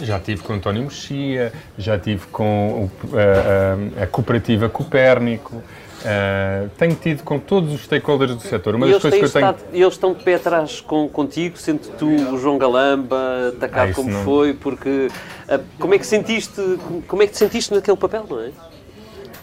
[0.00, 5.62] Já tive com António Mexia, já tive com a, a, a cooperativa Copérnico,
[6.06, 8.76] Uh, tenho tido com todos os stakeholders do setor.
[8.76, 9.82] Uma e das coisas que eu estado, tenho...
[9.82, 14.10] eles estão de pé atrás com, contigo, sendo tu o João Galamba, atacado ah, como
[14.10, 14.22] não...
[14.22, 15.08] foi, porque
[15.48, 16.60] uh, como é que sentiste,
[17.08, 18.50] como é que te sentiste naquele papel, não é?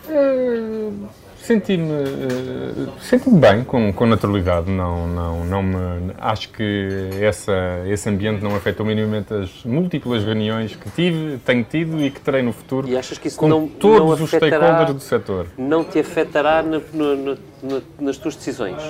[0.08, 1.10] Uh,
[1.44, 4.72] Senti-me uh, senti bem, com, com naturalidade.
[4.72, 6.88] Não, não, não me, acho que
[7.20, 12.22] essa, esse ambiente não afetou minimamente as múltiplas reuniões que tive, tenho tido e que
[12.22, 15.48] terei no futuro e achas que isso com não, todos não os stakeholders do setor.
[15.58, 18.82] Não te afetará na, na, na, nas tuas decisões?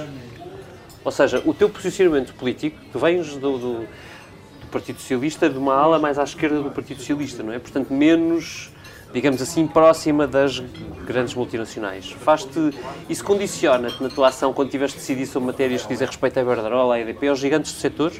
[1.03, 5.73] Ou seja, o teu posicionamento político, tu vens do, do, do Partido Socialista, de uma
[5.73, 7.57] ala mais à esquerda do Partido Socialista, não é?
[7.57, 8.71] Portanto, menos
[9.13, 10.61] digamos assim, próxima das
[11.05, 12.11] grandes multinacionais.
[12.11, 12.73] Faz-te,
[13.07, 16.41] isso condiciona-te na tua ação quando tiveres de decidir sobre matérias que dizem respeito à
[16.41, 18.11] Iberdrola, à EDP, aos gigantes do setor?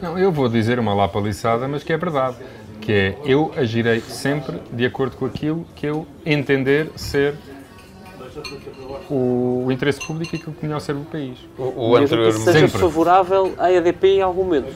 [0.00, 2.36] Não, eu vou dizer uma lapaliçada, mas que é verdade.
[2.80, 7.34] Que é, eu agirei sempre de acordo com aquilo que eu entender ser
[9.08, 11.38] o, o interesse público e aquilo que melhor serve o país.
[11.56, 12.32] O, o anterior...
[12.32, 12.80] que seja sempre.
[12.80, 14.72] favorável à EDP em algum momento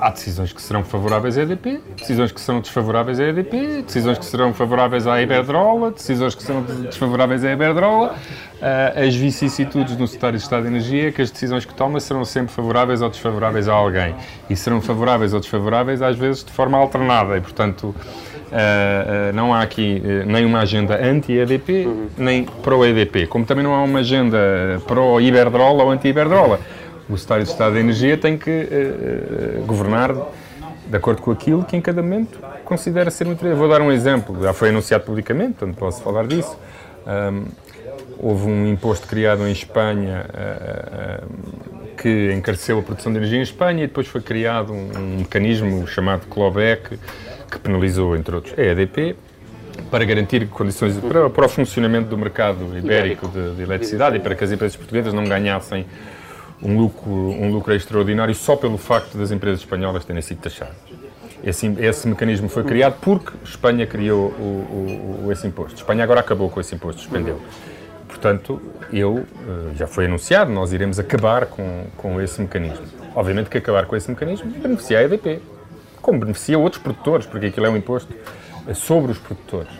[0.00, 4.24] há decisões que serão favoráveis à EDP, decisões que serão desfavoráveis à EDP, decisões que
[4.24, 8.14] serão favoráveis à Iberdrola, decisões que serão desfavoráveis à Iberdrola.
[8.14, 12.00] Uh, as vicissitudes no Secretário de Estado de Energia é que as decisões que toma
[12.00, 14.14] serão sempre favoráveis ou desfavoráveis a alguém.
[14.48, 17.36] E serão favoráveis ou desfavoráveis, às vezes, de forma alternada.
[17.36, 17.94] E, portanto,
[18.50, 21.86] Uh, uh, não há aqui uh, nem uma agenda anti-EDP,
[22.18, 24.36] nem pró-EDP, como também não há uma agenda
[24.88, 26.58] pró-Iberdrola ou anti-Iberdrola
[27.10, 30.14] o Secretário de Estado da Energia tem que uh, governar
[30.86, 33.44] de acordo com aquilo que em cada momento considera ser muito.
[33.54, 36.56] Vou dar um exemplo, já foi anunciado publicamente, portanto posso falar disso.
[37.06, 37.44] Um,
[38.18, 43.84] houve um imposto criado em Espanha uh, que encareceu a produção de energia em Espanha
[43.84, 46.98] e depois foi criado um, um mecanismo chamado Clawback
[47.50, 49.16] que penalizou, entre outros, a EDP
[49.90, 54.34] para garantir condições para, para o funcionamento do mercado ibérico de, de eletricidade e para
[54.34, 55.86] que as empresas portuguesas não ganhassem
[56.62, 60.76] um lucro, um lucro extraordinário só pelo facto das empresas espanholas terem sido taxadas.
[61.42, 65.76] Esse, esse mecanismo foi criado porque Espanha criou o, o, esse imposto.
[65.76, 67.40] Espanha agora acabou com esse imposto, suspendeu.
[68.06, 68.60] Portanto,
[68.92, 72.84] eu, eh, já foi anunciado, nós iremos acabar com, com esse mecanismo.
[73.14, 75.40] Obviamente que acabar com esse mecanismo beneficia a EDP,
[76.02, 78.12] como beneficia outros produtores, porque aquilo é um imposto
[78.74, 79.72] sobre os produtores.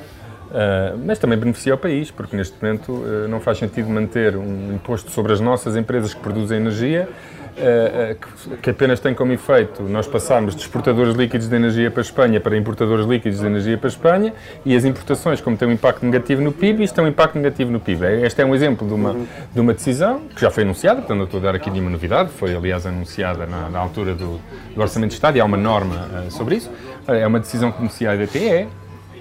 [0.51, 4.75] Uh, mas também beneficia o país, porque neste momento uh, não faz sentido manter um
[4.75, 7.09] imposto sobre as nossas empresas que produzem energia,
[7.53, 12.01] uh, que, que, apenas tem como efeito nós passarmos de exportadores líquidos de energia para
[12.01, 14.35] a Espanha para importadores líquidos de energia para a Espanha
[14.67, 17.71] e as importações, como têm um impacto negativo no PIB, isto tem um impacto negativo
[17.71, 18.05] no PIB.
[18.25, 19.15] Este é um exemplo de uma,
[19.55, 22.31] de uma decisão que já foi anunciada, portanto não estou a dar aqui nenhuma novidade,
[22.31, 24.41] foi aliás anunciada na, na altura do,
[24.75, 26.73] do, Orçamento de Estado e há uma norma sobre isso.
[27.07, 28.17] É uma decisão que beneficia a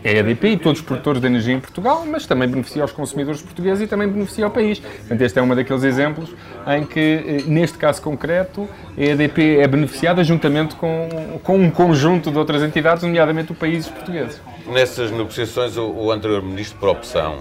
[0.03, 2.91] é a EDP e todos os produtores de energia em Portugal, mas também beneficia os
[2.91, 4.79] consumidores portugueses e também beneficia o país.
[4.79, 6.33] Portanto, este é um daqueles exemplos
[6.67, 12.31] em que, eh, neste caso concreto, a EDP é beneficiada juntamente com, com um conjunto
[12.31, 14.41] de outras entidades, nomeadamente os países portugueses.
[14.67, 17.37] Nessas negociações, o, o anterior ministro, por opção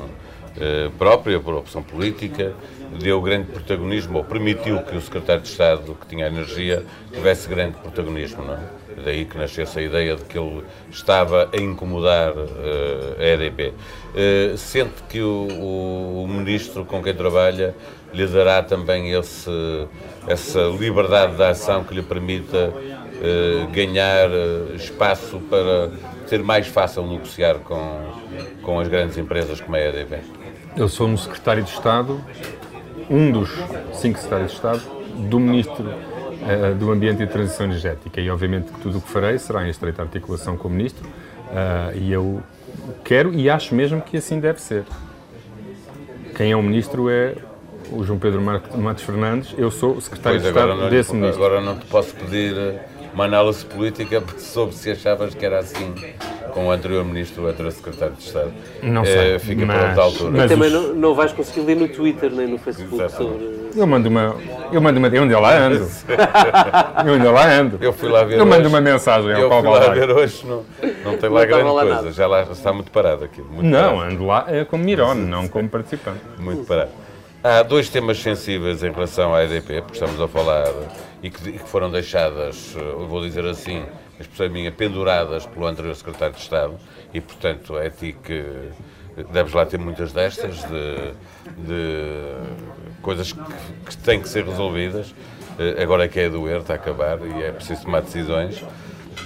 [0.60, 2.52] eh, própria, por opção política,
[3.00, 7.76] deu grande protagonismo, ou permitiu que o secretário de Estado, que tinha energia, tivesse grande
[7.76, 8.60] protagonismo, não é?
[9.04, 13.72] Daí que nascesse a ideia de que ele estava a incomodar uh, a EDP.
[13.72, 17.74] Uh, sente que o, o, ministro com quem trabalha
[18.12, 19.50] lhe dará também esse,
[20.26, 24.30] essa liberdade de ação que lhe permita uh, ganhar
[24.74, 25.90] espaço para
[26.26, 28.00] ser mais fácil negociar com,
[28.62, 30.20] com as grandes empresas como a EDP?
[30.76, 32.22] Eu sou um secretário de Estado,
[33.10, 33.50] um dos
[33.94, 34.82] cinco secretários de Estado,
[35.28, 36.07] do ministro
[36.42, 38.20] uh, do Ambiente e Transição Energética.
[38.20, 41.06] E, obviamente, que tudo o que farei será em estreita articulação com o Ministro.
[41.06, 42.42] Uh, e eu
[43.04, 44.84] quero e acho mesmo que assim deve ser.
[46.36, 47.34] Quem é o Ministro é
[47.90, 51.44] o João Pedro Matos Fernandes, eu sou o secretário pois, de Estado desse lhe, Ministro.
[51.44, 52.54] Agora não te posso pedir
[53.14, 55.94] uma análise política sobre se achavas que era assim
[56.58, 58.52] com o anterior ministro, o anterior secretário de Estado.
[58.82, 60.30] Não sei, é, fica mas, para outra altura.
[60.32, 60.74] Mas também os...
[60.74, 63.38] não, não vais conseguir ler no Twitter nem no Facebook Exatamente.
[63.38, 63.80] sobre...
[63.80, 64.36] Eu mando uma...
[64.72, 65.06] Eu mando uma...
[65.06, 65.76] Eu ainda lá ando.
[67.06, 67.78] eu ainda lá ando.
[67.80, 68.50] Eu fui lá ver Eu hoje.
[68.50, 70.64] mando uma mensagem ao Eu fui lá ver hoje, não,
[71.04, 71.94] não tem lá não grande lá coisa.
[71.94, 72.12] Nada.
[72.12, 73.40] Já lá está muito parado aqui.
[73.40, 74.14] Muito não, parado.
[74.14, 76.18] ando lá é como Mirone, não como participante.
[76.38, 76.90] Muito parado.
[77.44, 80.66] Há dois temas sensíveis em relação à EDP, porque estamos a falar
[81.22, 83.84] e que, que foram deixadas, eu vou dizer assim,
[84.22, 86.78] expressão minha, penduradas pelo anterior secretário de Estado
[87.12, 88.70] e, portanto, é a ti que
[89.32, 91.12] deves lá ter muitas destas, de,
[91.66, 92.34] de
[93.02, 93.40] coisas que,
[93.86, 95.14] que, têm que ser resolvidas.
[95.58, 98.62] Eh, agora é que é doer, está a acabar e é preciso tomar decisões.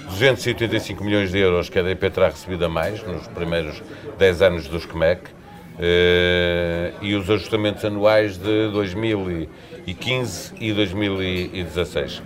[0.09, 3.83] 285 milhões de euros que a EDP terá recebido a mais nos primeiros
[4.19, 5.31] 10 anos do SCMEC
[5.79, 12.23] eh, e os ajustamentos anuais de 2015 e 2016.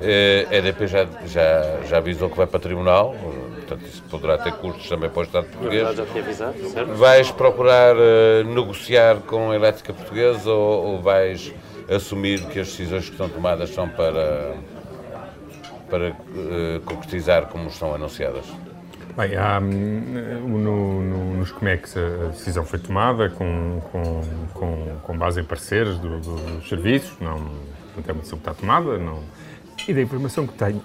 [0.00, 3.14] Eh, a EDP já, já, já avisou que vai para o Tribunal,
[3.54, 5.96] portanto isso poderá ter custos também para o Estado português.
[5.96, 6.94] Já tinha avisado, certo?
[6.94, 11.52] Vais procurar uh, negociar com a elétrica portuguesa ou, ou, vais
[11.88, 14.54] assumir que as decisões que estão tomadas são para,
[15.88, 18.44] para uh, concretizar como estão anunciadas?
[19.16, 24.20] Bem, há, hum, no, no, nos COMEX a decisão foi tomada com, com,
[24.52, 28.48] com, com base em parceiros do, do, dos serviços, não, não tem uma decisão que
[28.48, 29.22] está tomada, não,
[29.88, 30.82] e da informação que tenho,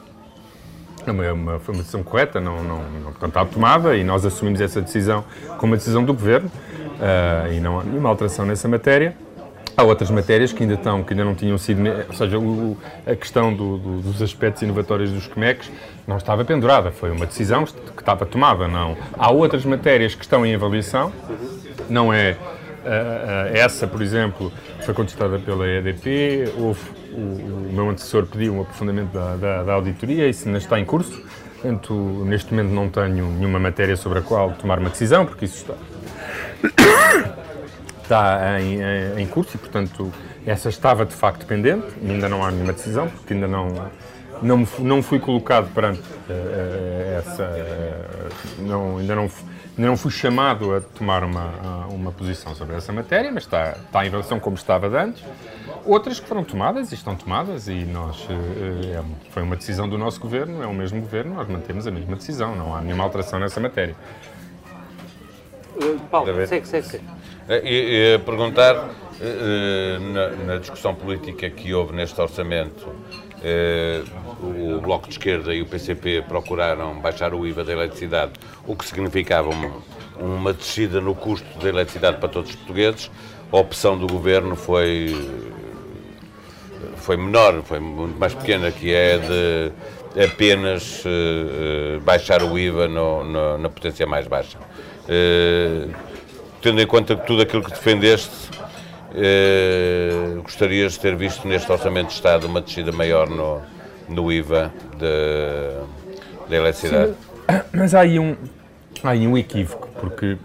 [1.07, 4.61] é uma, foi uma decisão correta, não, não, não portanto, está tomada e nós assumimos
[4.61, 5.23] essa decisão
[5.57, 9.15] como uma decisão do Governo uh, e não há nenhuma alteração nessa matéria.
[9.75, 13.15] Há outras matérias que ainda estão, que ainda não tinham sido, ou seja, o, a
[13.15, 15.71] questão do, do, dos aspectos inovatórios dos COMEX
[16.05, 18.97] não estava pendurada, foi uma decisão que estava tomada, não.
[19.17, 21.13] Há outras matérias que estão em avaliação,
[21.89, 26.81] não é uh, uh, essa, por exemplo, foi contestada pela EDP, houve
[27.11, 30.85] o, o, meu antecessor pediu um aprofundamento da, da, da, auditoria, isso ainda está em
[30.85, 31.21] curso.
[31.61, 31.93] Portanto,
[32.25, 35.75] neste momento não tenho nenhuma matéria sobre a qual tomar uma decisão, porque isso está,
[38.01, 40.11] está em, em, em curso e, portanto,
[40.45, 41.87] essa estava de facto pendente.
[42.01, 43.89] Ainda não há nenhuma decisão, porque ainda não,
[44.41, 47.43] não, não fui colocado perante uh, essa.
[47.43, 49.29] Uh, não, ainda não
[49.79, 54.05] Ainda não fui chamado a tomar uma, uma posição sobre essa matéria, mas está, está
[54.05, 55.23] em relação como estava de antes.
[55.85, 59.97] Outras que foram tomadas e estão tomadas, e nós, eh, é, foi uma decisão do
[59.97, 63.39] nosso governo, é o mesmo governo, nós mantemos a mesma decisão, não há nenhuma alteração
[63.39, 63.95] nessa matéria.
[65.81, 67.05] Uh, Paulo, segue, segue, segue.
[67.47, 68.89] E, e perguntar,
[70.13, 72.93] na, na, discussão política que houve neste orçamento,
[74.41, 78.33] o Bloco de Esquerda e o PCP procuraram baixar o IVA da eletricidade,
[78.65, 79.71] o que significava uma,
[80.19, 83.11] uma descida no custo da eletricidade para todos os portugueses.
[83.51, 85.15] A opção do governo foi,
[86.97, 89.71] foi menor, foi muito mais pequena, que é de
[90.23, 94.57] apenas uh, baixar o IVA no, no, na potência mais baixa.
[94.57, 95.91] Uh,
[96.61, 98.49] tendo em conta tudo aquilo que defendeste,
[99.11, 103.61] uh, gostarias de ter visto neste Orçamento de Estado uma descida maior no,
[104.09, 107.13] no IVA da eletricidade.
[107.73, 108.35] Mas há aí um,
[109.03, 110.37] há aí um equívoco, porque uh,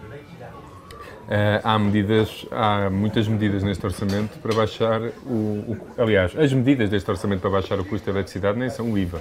[1.62, 7.10] há medidas, há muitas medidas neste orçamento para baixar o, o, Aliás, as medidas deste
[7.10, 9.20] orçamento para baixar o custo da eletricidade nem são o IVA,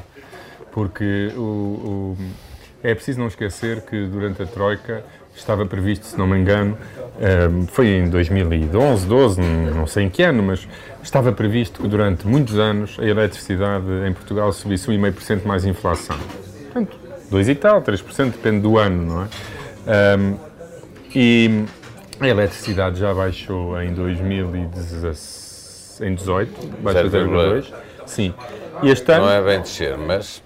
[0.72, 2.18] porque o, o
[2.84, 6.78] é preciso não esquecer que durante a Troika estava previsto, se não me engano,
[7.20, 10.68] ehm, foi em 2011, 12, não sei em que ano, mas
[11.02, 16.18] estava previsto que durante muitos anos a eletricidade em Portugal subisse 1,5% mais inflação.
[16.72, 16.96] Portanto,
[17.30, 19.28] 2 e tal, 3%, depende do ano, não é?
[19.88, 20.36] Ehm,
[21.16, 21.66] e
[22.20, 27.72] a eletricidade já baixou em 2018, baixou 0,2.
[28.06, 28.34] Sim.
[28.82, 29.26] E este ano...
[29.26, 30.43] Não é bem descer, mas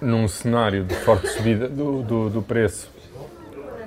[0.00, 2.90] num cenário de forte subida do, do, do, preço,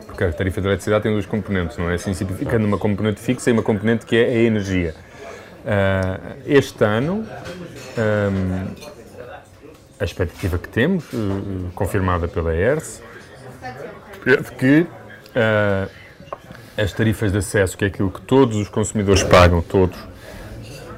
[0.06, 1.96] porque a tarifa de eletricidade tem duas componentes, não é?
[1.96, 4.94] Assim, simplificando uma componente fixa e uma componente que é a energia.
[5.62, 7.26] Uh, este ano,
[7.98, 8.76] um,
[10.00, 13.02] a expectativa que temos, uh, confirmada pela ERS,
[14.26, 15.90] é de que uh,
[16.78, 19.98] as tarifas de acesso, que é aquilo que todos os consumidores pagam, todos,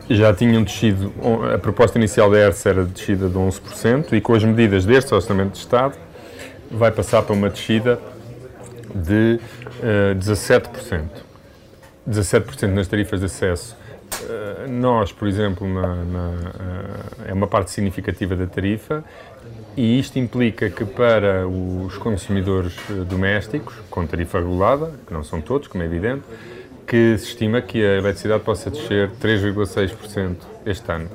[0.10, 1.14] já tinham descido,
[1.54, 5.14] a proposta inicial da ERS era de descida de 11% e com as medidas deste
[5.14, 5.96] Orçamento de Estado
[6.70, 8.00] vai passar para uma descida
[8.94, 9.40] de
[9.80, 11.04] uh, 17%.
[12.10, 13.78] 17% nas tarifas de acesso.
[14.24, 19.04] Uh, nós, por exemplo, na, na, uh, é uma parte significativa da tarifa
[19.76, 25.42] e isto implica que para os consumidores eh, domésticos, com tarifa regulada, que não são
[25.42, 26.24] todos, como é evidente,
[26.86, 31.10] que se estima que a eletricidade possa descer 3,6% este ano.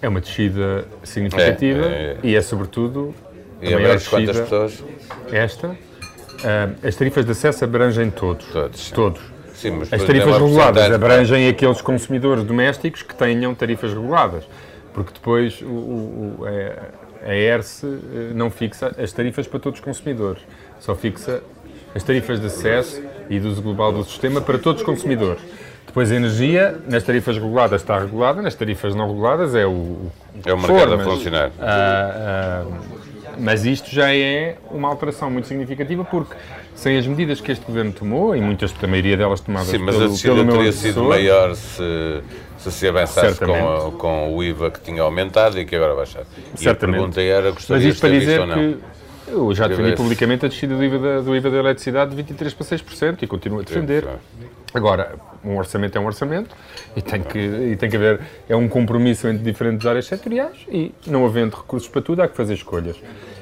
[0.00, 3.14] É uma descida significativa é, é, e é sobretudo
[3.60, 4.16] e a maior descida.
[4.16, 4.84] Quantas pessoas?
[5.32, 5.68] Esta.
[5.68, 8.46] Uh, as tarifas de acesso abrangem todos.
[8.46, 8.90] Todos.
[8.90, 9.36] todos.
[9.54, 14.44] Sim, as tarifas reguladas abrangem aqueles consumidores domésticos que tenham tarifas reguladas,
[14.92, 16.44] porque depois o, o,
[17.24, 20.42] a ERSE eh, não fixa as tarifas para todos os consumidores,
[20.78, 21.42] só fixa
[21.94, 25.40] as tarifas de acesso e do uso global do sistema para todos os consumidores.
[25.86, 30.10] Depois a energia, nas tarifas reguladas está regulada, nas tarifas não reguladas é o...
[30.44, 31.50] É o mercado a funcionar.
[31.58, 32.64] Ah, ah,
[33.38, 36.34] mas isto já é uma alteração muito significativa porque
[36.74, 39.94] sem as medidas que este governo tomou, e muitas, a maioria delas tomadas Sim, mas
[39.94, 42.22] pelo, a descida teria sido maior se,
[42.58, 46.24] se se avançasse com, com o IVA que tinha aumentado e que agora baixar.
[46.60, 48.54] E a pergunta era, Mas gostaria isto para de ter visto dizer ou não?
[48.54, 48.78] que
[49.28, 52.54] eu já defendi publicamente a descida do IVA, da, do IVA da eletricidade de 23%
[52.54, 54.02] para 6% e continuo a defender.
[54.04, 56.54] Sim, Agora, um orçamento é um orçamento
[56.94, 60.92] e tem, que, e tem que haver, é um compromisso entre diferentes áreas setoriais e
[61.06, 62.96] não havendo recursos para tudo há que fazer escolhas.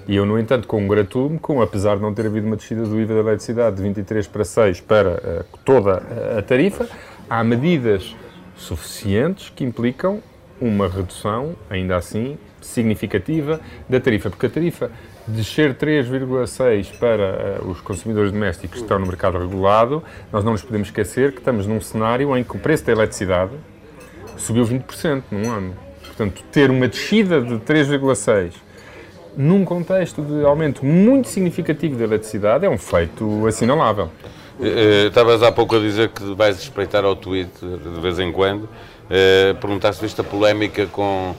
[0.06, 3.14] E eu, no entanto, congratulo-me com, apesar de não ter havido uma descida do IVA
[3.14, 6.02] da eletricidade de 23 para 6 para eh, toda
[6.34, 6.86] a- a tarifa,
[7.28, 8.14] há medidas
[8.56, 10.22] suficientes que implicam
[10.60, 14.90] uma redução, ainda assim, significativa da tarifa, porque a tarifa
[15.26, 20.62] descer 3,6 para eh, os consumidores domésticos que estão no mercado regulado, nós não nos
[20.62, 23.52] podemos esquecer que estamos num cenário em que o preço da eletricidade
[24.36, 25.74] subiu 20% num ano.
[26.04, 28.52] Portanto, ter uma descida de 3,6
[29.36, 34.10] num contexto de aumento muito significativo da eletricidade é um feito assinalável.
[34.60, 38.30] Eh, eh, Estavas há pouco a dizer que vais espreitar ao Twitter de vez em
[38.30, 38.68] quando.
[39.60, 41.34] Perguntaste se viste a polémica com,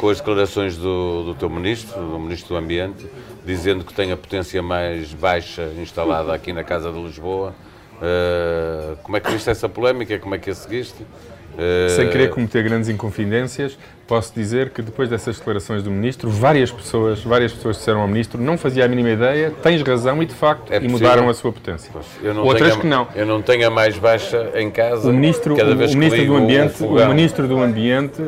[0.00, 3.06] com as declarações do, do teu ministro, do ministro do Ambiente,
[3.44, 7.54] dizendo que tem a potência mais baixa instalada aqui na Casa de Lisboa.
[8.02, 10.18] Eh, como é que viste essa polémica?
[10.18, 11.04] Como é que a seguiste?
[11.58, 13.76] Eh, Sem querer cometer grandes inconfidências,
[14.06, 18.40] posso dizer que depois dessas declarações do Ministro, várias pessoas, várias pessoas disseram ao Ministro
[18.40, 21.52] não fazia a mínima ideia, tens razão e de facto, É e mudaram a sua
[21.52, 21.90] potência.
[22.22, 23.06] eu não Outras a- que não.
[23.14, 25.10] Eu não tenho a mais baixa em casa.
[25.10, 27.06] O Ministro, o, o ministro do o Ambiente, fogão.
[27.06, 28.22] o ministro do Ambiente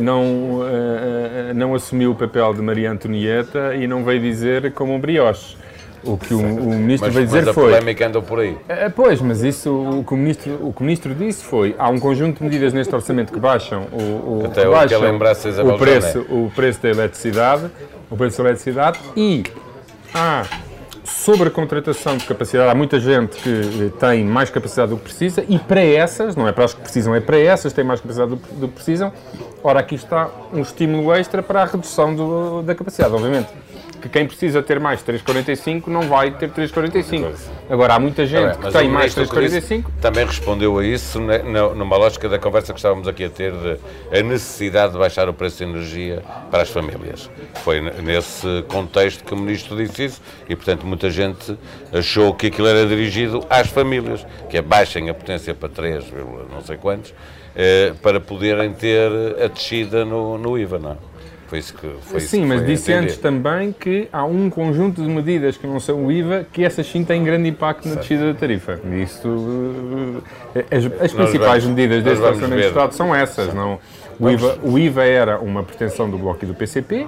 [0.00, 4.94] não, eh, eh, não assumiu o papel de Maria Antonieta e não veio dizer como
[4.94, 5.56] um brioche.
[6.04, 7.64] O que o, o Ministro Mas, veio dizer mas a foi...
[7.64, 8.56] polémica anda por aí.
[8.68, 11.88] É, pois, mas isso o que o ministro, o que o ministro disse foi há
[11.88, 15.74] um conjunto de medidas neste orçamento que baixam o, o, Até que eu baixam Isabel
[15.74, 17.70] o preço, o preço da eletricidade,
[18.08, 19.42] o preço da eletricidade e
[20.14, 20.44] há
[21.08, 25.04] sobre a contratação de capacidade, há muita gente que eh, tem mais capacidade do que
[25.04, 27.84] precisa e para essas, não é para as que precisam, é para essas que têm
[27.84, 28.36] mais capacidade do,
[28.68, 29.12] que precisam,
[29.62, 33.48] ora aqui está um estímulo extra para a redução do- da capacidade, obviamente.
[34.00, 37.34] Que quem precisa ter mais 3,45 não vai ter 3,45.
[37.68, 40.78] Agora, há muita gente Tá bem, que tem mais ministro que disse 3,45 Também respondeu
[40.78, 43.78] a isso numa lógica da conversa que estávamos aqui a ter de
[44.16, 47.30] a necessidade de baixar o preço de energia para as famílias.
[47.64, 51.58] Foi nesse contexto que o ministro disse isso e, portanto, muita gente
[51.92, 56.46] achou que aquilo era dirigido às famílias, que é baixem a potência para 3, vírgula
[56.50, 57.12] não sei quantos,
[57.54, 59.10] eh, para poderem ter
[59.42, 60.96] a descida no, no IVA, não é?
[61.48, 64.50] Foi isso que foi isso Sim, que mas foi disse antes também que há um
[64.50, 67.94] conjunto de medidas que não são o IVA que essas sim têm grande impacto na
[67.94, 68.78] descida da tarifa.
[69.02, 70.22] Isso,
[70.54, 72.66] eh, as, as principais vamos- medidas deste Orçamento de.
[72.68, 73.54] Estado são essas.
[73.54, 73.78] Não?
[74.20, 77.06] O, IVA, o IVA era uma pretensão do Bloco e do PCP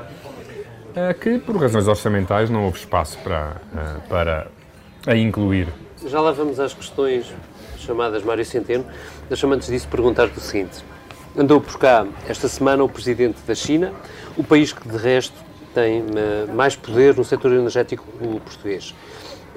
[0.97, 4.47] eh, que, por razões orçamentais, não houve espaço para, eh, para
[5.07, 5.69] a incluir.
[6.07, 7.27] Já lá vamos às questões
[7.79, 8.87] chamadas Mário Centeno.
[9.29, 10.83] Deixa-me antes disso perguntar-te o seguinte.
[11.37, 13.93] Andou por cá esta semana o presidente da China,
[14.37, 15.35] o país que de resto
[15.75, 18.05] tem eh, mais poder no setor energético
[18.45, 18.95] português.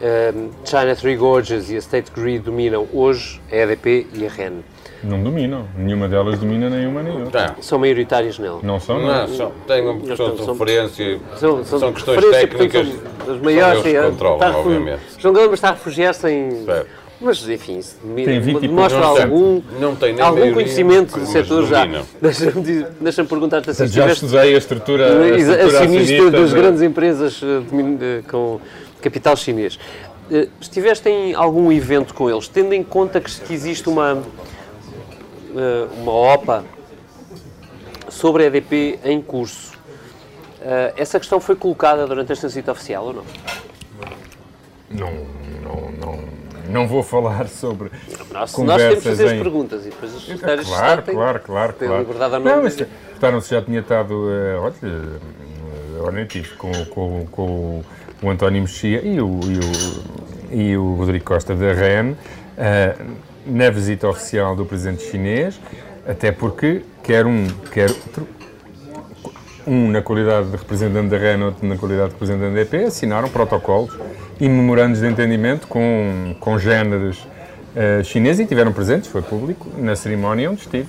[0.02, 0.34] Eh,
[0.66, 4.64] China Three Gorges e a State Grid dominam hoje a EDP e a REN.
[5.04, 5.68] Não dominam.
[5.78, 7.54] Nenhuma delas domina nenhuma nem outra.
[7.56, 8.60] Não, São maioritárias nele.
[8.64, 9.08] Não são, não.
[9.08, 13.36] não, só, tem uma questão de são- referência, São, são, questões referência, portanto, técnicas, são
[13.36, 13.82] as maiores.
[13.82, 15.00] são eles que sim, controlam, obviamente.
[15.20, 16.66] João Galamba está a refugiar-se em.
[16.66, 17.03] Certo.
[17.24, 21.66] Mas, enfim, isso Tem 20 demonstra poucos algum, Não tem nem algum conhecimento do setor
[21.66, 21.86] já.
[22.22, 27.42] Deixa-me deixa-me perguntar-te assim: Já estudei a estrutura, a estrutura acionista das da- grandes empresas
[27.42, 28.60] eh, com
[29.02, 29.80] capital chinês.
[30.30, 34.22] Eh, Estiveste em algum evento com eles, tendo em conta que que existe uma,
[35.56, 36.66] eh, uma OPA
[38.10, 39.72] sobre a EDP em curso.
[40.98, 43.24] essa questão foi colocada durante esta visita oficial ou não?
[44.90, 45.12] Não,
[45.64, 46.20] não, não,
[46.70, 47.90] não vou falar sobre
[48.32, 51.16] Nós, nós temos que fazer as em- perguntas e depois os secretários Claro, Estado têm-
[51.16, 52.04] claro, claro, têm claro.
[52.04, 52.64] liberdade ou não, não.
[52.64, 57.84] mas já tinha estado, eh, olha, eh, olha, tive com, com, com
[58.22, 62.16] o António Mexia e o, e o, e o Rodrigo Costa da REN
[62.58, 62.96] eh,
[63.46, 65.60] na visita oficial do presidente chinês,
[66.08, 68.28] até porque quer um, quer outro,
[69.66, 73.30] um na qualidade de representante da REN, outro na qualidade de representante da EP, assinaram
[73.30, 73.98] protocolos
[74.40, 77.26] e memorandos de entendimento com, com géneros
[77.76, 80.88] eh, chineses e tiveram presentes, foi público, na cerimónia onde estive.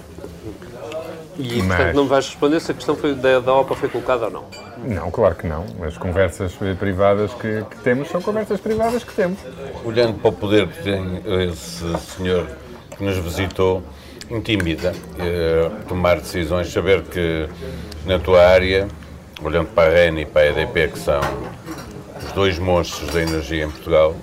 [1.37, 1.77] E, Mas...
[1.77, 4.31] portanto, não me vais responder se a questão foi, da, da OPA foi colocada ou
[4.31, 4.45] não?
[4.87, 5.64] Não, claro que não.
[5.83, 9.39] As conversas privadas que, que, temos são conversas privadas que temos.
[9.85, 12.47] Olhando para o poder que tem esse senhor
[12.97, 13.83] que nos visitou,
[14.31, 17.49] intimida eh, tomar decisões, saber que
[18.07, 18.87] na tua área,
[19.43, 21.21] olhando para a REN e para a EDP, que são
[22.25, 24.15] os dois monstros da energia em Portugal,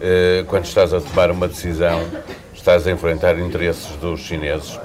[0.00, 2.04] eh, quando estás a tomar uma decisão,
[2.54, 4.78] estás a enfrentar interesses dos chineses?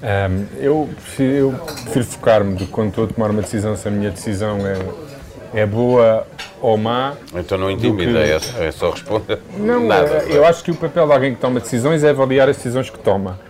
[0.00, 3.90] Um, eu, prefiro, eu prefiro focar-me de quando estou a tomar uma decisão, se a
[3.90, 6.24] minha decisão é, é boa
[6.60, 7.14] ou má.
[7.34, 8.58] Então não intimida, que...
[8.60, 9.40] é, é, só responder.
[9.56, 10.24] Não, nada.
[10.28, 12.98] eu acho que o papel de alguém que toma decisões é avaliar as decisões que
[12.98, 13.47] toma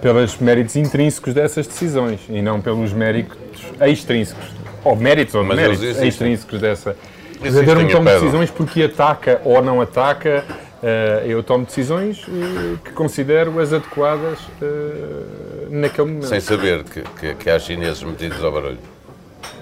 [0.00, 3.36] pelos méritos intrínsecos dessas decisões e não pelos méritos
[3.80, 4.46] extrínsecos.
[4.84, 6.96] Ou méritos ou méritos extrínsecos dessa.
[7.40, 10.44] O governo toma decisões porque ataca ou não ataca
[10.80, 16.26] Uh, eu tomo decisões uh, que considero as adequadas uh, naquele momento.
[16.26, 18.78] Sem saber que, que, que há chineses metidos ao barulho?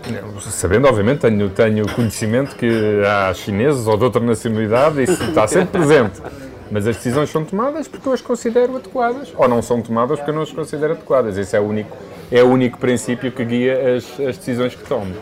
[0.08, 5.48] Não, sabendo, obviamente, tenho, tenho conhecimento que há chineses ou de outra nacionalidade, isso está
[5.48, 6.22] sempre presente.
[6.70, 10.30] Mas as decisões são tomadas porque eu as considero adequadas, ou não são tomadas porque
[10.30, 11.38] eu não as considero adequadas.
[11.38, 11.96] Esse é o único,
[12.30, 15.14] é o único princípio que guia as, as decisões que tomo.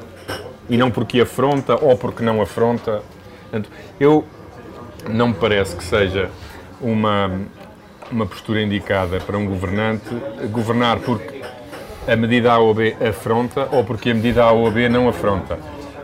[0.68, 3.02] E não porque afronta ou porque não afronta.
[4.00, 4.24] Eu
[5.08, 6.28] não me parece que seja
[6.80, 7.30] uma,
[8.10, 10.04] uma postura indicada para um governante
[10.50, 11.42] governar porque
[12.08, 15.58] a medida A ou B afronta ou porque a medida A ou B não afronta.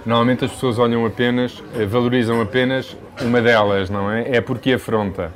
[0.05, 4.37] Normalmente as pessoas olham apenas, eh, valorizam apenas uma delas, não é?
[4.37, 5.33] É porque afronta.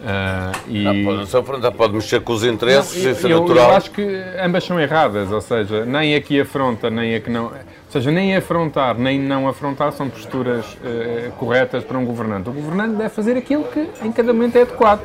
[0.00, 0.84] Uh, e...
[0.84, 3.70] não, pode, só afrontar, pode mexer com os interesses, não, eu, isso é eu, natural.
[3.70, 7.28] Eu acho que ambas são erradas, ou seja, nem a que afronta, nem a que
[7.28, 7.46] não.
[7.46, 7.52] Ou
[7.90, 12.48] seja, nem afrontar, nem não afrontar são posturas uh, corretas para um governante.
[12.48, 15.00] O governante deve fazer aquilo que em cada momento é adequado.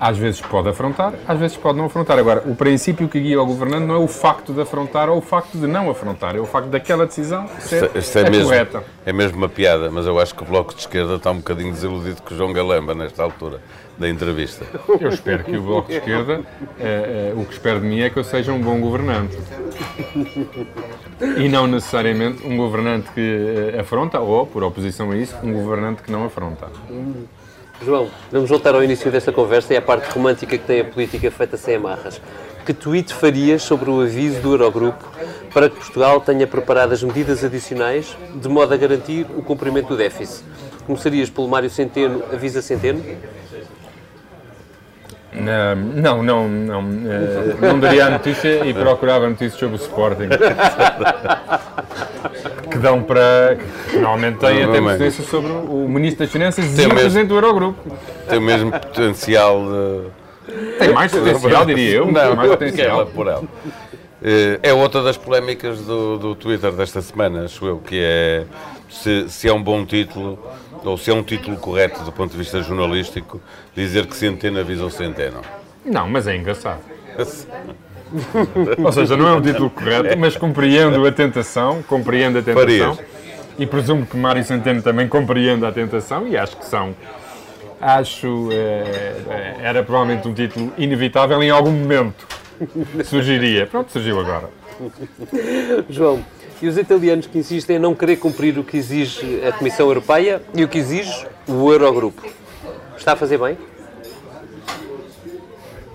[0.00, 2.18] Às vezes pode afrontar, às vezes pode não afrontar.
[2.18, 5.20] Agora, o princípio que guia o governante não é o facto de afrontar ou o
[5.20, 8.44] facto de não afrontar, é o facto daquela decisão ser isto, isto é, é mesmo,
[8.44, 8.84] correta.
[9.04, 11.72] É mesmo uma piada, mas eu acho que o Bloco de Esquerda está um bocadinho
[11.72, 13.60] desiludido com o João Galamba nesta altura
[13.98, 14.64] da entrevista.
[15.00, 16.42] Eu espero que o Bloco de Esquerda,
[16.78, 19.36] é, é, o que espero de mim é que eu seja um bom governante.
[21.36, 26.02] E não necessariamente um governante que eh, afronta, ou, por oposição a isso, um governante
[26.02, 26.68] que não afronta.
[27.84, 31.30] João, vamos voltar ao início desta conversa e à parte romântica que tem a política
[31.30, 32.20] feita sem amarras.
[32.66, 35.04] Que tweet farias sobre o aviso do Eurogrupo
[35.54, 39.96] para que Portugal tenha preparado as medidas adicionais de modo a garantir o cumprimento do
[39.96, 40.44] déficit?
[40.86, 43.02] Começarias pelo Mário Centeno, avisa Centeno?
[45.32, 46.80] Não, não, não.
[46.80, 50.28] Eh, não daria a notícia e procurava notícias sobre o Sporting.
[52.78, 53.58] que dão para.
[53.90, 57.96] que normalmente têm até notícias sobre o Ministro das Finanças e o Presidente do Eurogrupo.
[58.28, 60.78] Tem o mesmo potencial de.
[60.78, 62.06] Tem mais potencial, diria eu.
[62.10, 63.06] Não, mais potencial.
[63.06, 63.44] por ela.
[64.22, 68.44] Eh, é outra das polémicas do, do Twitter desta semana, acho eu, que é
[68.90, 70.38] se, se é um bom título
[70.84, 73.40] ou se é um título correto do ponto de vista jornalístico,
[73.76, 75.42] dizer que Centeno avisou Centeno.
[75.84, 76.80] Não, mas é engraçado.
[78.84, 82.94] Ou seja, não é um título correto, mas compreendo a tentação, compreendo a tentação.
[82.94, 82.98] Farias.
[83.58, 86.94] E presumo que Mário Centeno também compreende a tentação e acho que são.
[87.80, 92.26] Acho é, era provavelmente um título inevitável em algum momento.
[93.04, 93.66] Surgiria.
[93.66, 94.48] Pronto, surgiu agora.
[95.88, 96.24] João,
[96.62, 100.42] e os italianos que insistem em não querer cumprir o que exige a Comissão Europeia
[100.54, 102.22] e o que exige o Eurogrupo.
[102.96, 103.56] Está a fazer bem?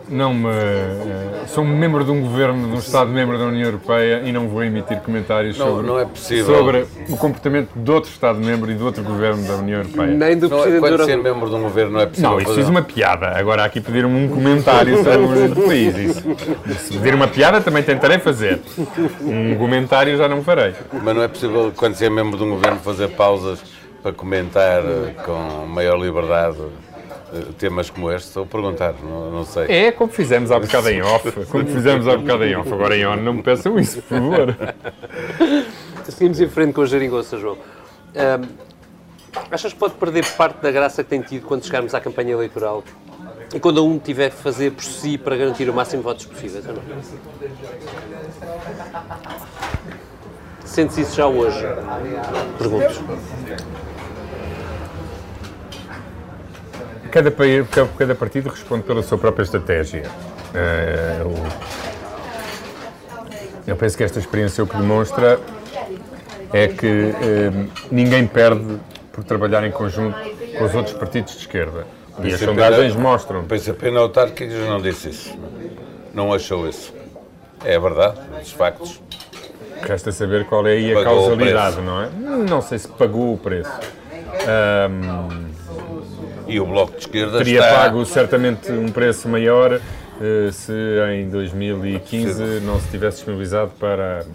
[0.10, 0.49] Não me.
[0.49, 4.64] Eh, sou membro de um governo, de um Estado-membro da União Europeia e não vou
[4.64, 6.58] emitir comentários não, sobre, não é possível.
[6.58, 10.08] sobre o comportamento de outro Estado-membro e de outro governo da União Europeia.
[10.08, 12.30] Nem do não, Presidente quando do ser membro de um governo não é possível.
[12.32, 13.28] Não, isso fiz uma piada.
[13.38, 15.97] Agora aqui pediram-me um comentário sobre o país.
[15.97, 16.24] Isso.
[16.80, 18.60] Se pedir uma piada também tentarei fazer.
[19.22, 20.74] Um comentário já não farei.
[20.91, 23.64] Mas não é possível, quando ser membro de um governo, fazer pausas
[24.01, 26.58] para comentar eh, com maior liberdade
[27.58, 29.66] temas como este, estou a perguntar, não, não, sei.
[29.68, 33.06] É como fizemos há bocado em off, como fizemos há bocado em off, agora em
[33.06, 34.56] on, não me peçam isso, por favor.
[36.10, 37.58] Seguimos em frente com a geringonça, João.
[38.16, 38.48] Um,
[39.52, 42.84] achas que pode perder parte da graça que tem tido quando chegarmos à campanha eleitoral
[43.54, 46.66] e quando um tiver que fazer por si para garantir o máximo de votos possíveis,
[46.68, 46.82] ou não?
[50.66, 51.64] Sentes isso já hoje?
[52.58, 53.93] Pergunto.
[57.14, 57.32] Cada,
[57.95, 60.03] cada partido responde pela sua própria estratégia.
[60.55, 61.24] Eh,
[63.68, 65.39] eu penso que esta experiência o que demonstra
[66.51, 67.51] é que eh,
[67.91, 68.80] ninguém perde
[69.11, 70.18] por trabalhar em conjunto
[70.57, 71.86] com os outros partidos de esquerda.
[72.24, 73.43] E as sondagens mostram.
[73.43, 75.38] Pensa pena autárquicos não disse isso.
[76.16, 76.91] Não achou isso.
[77.64, 78.99] É verdade, os factos.
[79.84, 82.09] Resta saber qual é aí a Pagou causalidade, não é?
[82.49, 83.72] Não sei se pagou o preço.
[84.47, 85.53] Ahm,
[86.48, 87.72] E o Bloco de Esquerda teria está...
[87.72, 89.80] pago certamente um preço maior
[90.22, 90.74] eh, se
[91.14, 94.26] em 2015 não se tivesse disponibilizado para.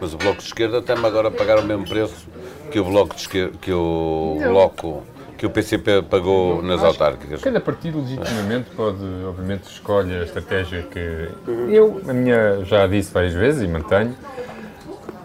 [0.00, 2.26] Mas o Bloco de Esquerda está-me agora a pagar o mesmo preço
[2.70, 5.02] que o Bloco de Esquerda, que o Bloco,
[5.38, 7.40] que o PCP pagou nas autárquicas.
[7.40, 11.30] Cada partido legitimamente pode, obviamente, escolhe a estratégia que.
[11.68, 14.14] Eu, a minha, já disse várias vezes e mantenho.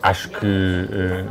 [0.01, 1.25] Acho que, eh,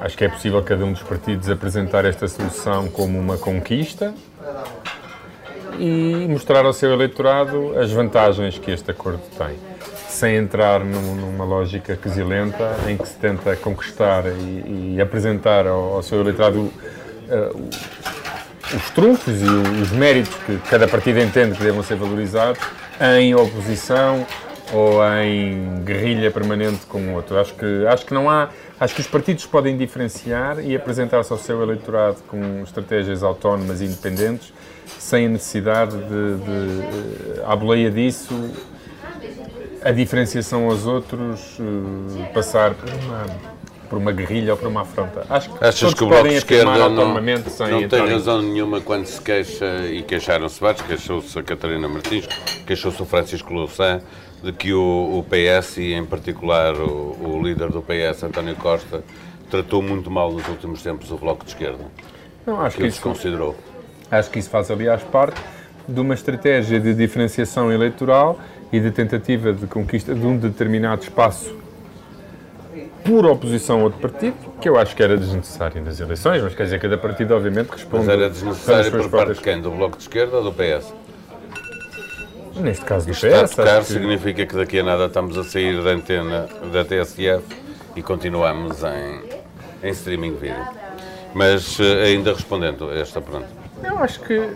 [0.00, 4.14] acho que é possível cada um dos partidos apresentar esta solução como uma conquista
[5.78, 9.56] e mostrar ao seu eleitorado as vantagens que este acordo tem,
[10.08, 15.96] sem entrar num- numa lógica quesilenta em que se tenta conquistar e, e apresentar ao,
[15.96, 16.72] ao seu eleitorado o-
[18.74, 19.44] os trunfos e
[19.82, 22.60] os méritos que cada partido entende que devam ser valorizados
[23.18, 24.26] em oposição
[24.72, 27.38] ou em guerrilha permanente com o outro.
[27.38, 28.48] Acho que, acho que não há.
[28.78, 33.84] Acho que os partidos podem diferenciar e apresentar-se ao seu eleitorado com estratégias autónomas e
[33.86, 34.52] independentes,
[34.98, 38.34] sem a necessidade de, de eh, à boleia disso,
[39.82, 43.26] a diferenciação aos outros eh, passar por uma,
[43.88, 45.24] por uma guerrilha ou por uma afronta.
[45.30, 47.14] Acho que Achas que o Bloco de Esquerda não,
[47.70, 52.26] não tem em- razão nenhuma quando se queixa, e queixaram-se vários, queixou-se a Catarina Martins,
[52.66, 54.00] queixou-se o Francisco Louçã,
[54.46, 59.02] de que o, o PS, e em particular o, o líder do PS, António Costa,
[59.50, 61.84] tratou muito mal nos últimos tempos o Bloco de Esquerda,
[62.46, 63.56] Não, acho que que isso desconsiderou.
[64.08, 65.40] Acho que isso faz, aliás, parte
[65.88, 68.38] de uma estratégia de diferenciação eleitoral
[68.72, 71.52] e de tentativa de conquista de um determinado espaço
[73.04, 76.64] por oposição a outro partido, que eu acho que era desnecessário nas eleições, mas quer
[76.64, 79.60] dizer, cada partido, obviamente, responde Mas era desnecessário por parte de quem?
[79.60, 80.92] Do Bloco de Esquerda ou do PS?
[82.56, 85.44] Neste caso do PS, Está a tocar que- significa que daqui a nada estamos a
[85.44, 87.42] sair da antena da TSF
[87.94, 89.22] e continuamos em,
[89.86, 90.66] em streaming vídeo.
[91.34, 93.48] Mas eh, ainda respondendo a esta pergunta.
[93.84, 94.50] Eu acho que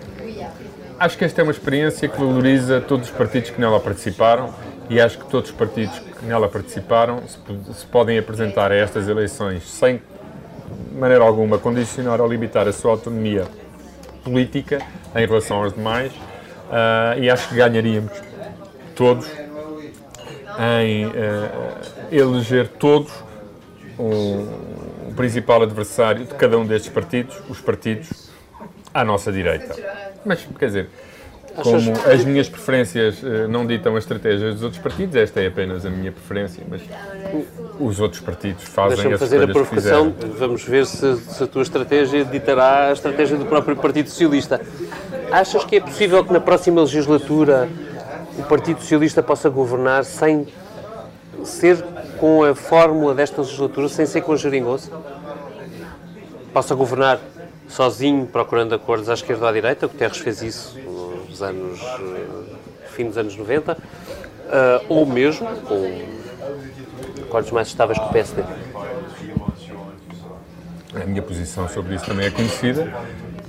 [0.98, 4.52] acho que esta é uma experiência que valoriza todos os partidos que nela participaram
[4.88, 7.38] e acho que todos os partidos que nela participaram se,
[7.74, 10.00] se podem apresentar a estas eleições sem
[10.90, 13.46] de maneira alguma condicionar ou limitar a sua autonomia
[14.24, 14.80] política
[15.14, 16.12] em relação aos demais
[17.18, 18.12] e acho que ganharíamos
[18.94, 19.26] todos
[20.58, 21.80] em ah,
[22.12, 23.12] eleger todos
[23.98, 24.70] um,
[25.08, 28.30] o principal adversário de cada um destes partidos, os partidos
[28.92, 29.74] à nossa direita.
[30.24, 30.88] Mas, quer dizer,
[31.56, 35.84] como as minhas preferências eh, não ditam as estratégias dos outros partidos, esta é apenas
[35.84, 36.80] a minha preferência, mas
[37.78, 40.14] os outros partidos fazem Deixa-me fazer a provocação.
[40.38, 44.60] Vamos ver se, se a tua estratégia ditará a estratégia do próprio Partido Socialista.
[45.32, 47.68] Achas que é possível que na próxima legislatura
[48.38, 50.46] o Partido Socialista possa governar sem
[51.44, 51.82] ser
[52.18, 54.90] com a fórmula desta legislatura, sem ser com a geringonça?
[56.52, 57.20] Possa governar
[57.68, 59.86] sozinho, procurando acordos à esquerda ou à direita?
[59.86, 60.78] O Guterres fez isso
[61.28, 63.76] nos anos, eh, fim dos anos 90.
[64.52, 66.02] ah, ou mesmo com
[67.22, 68.42] acordos mais estáveis com o PSD.
[70.92, 72.92] A minha posição sobre isso também é conhecida.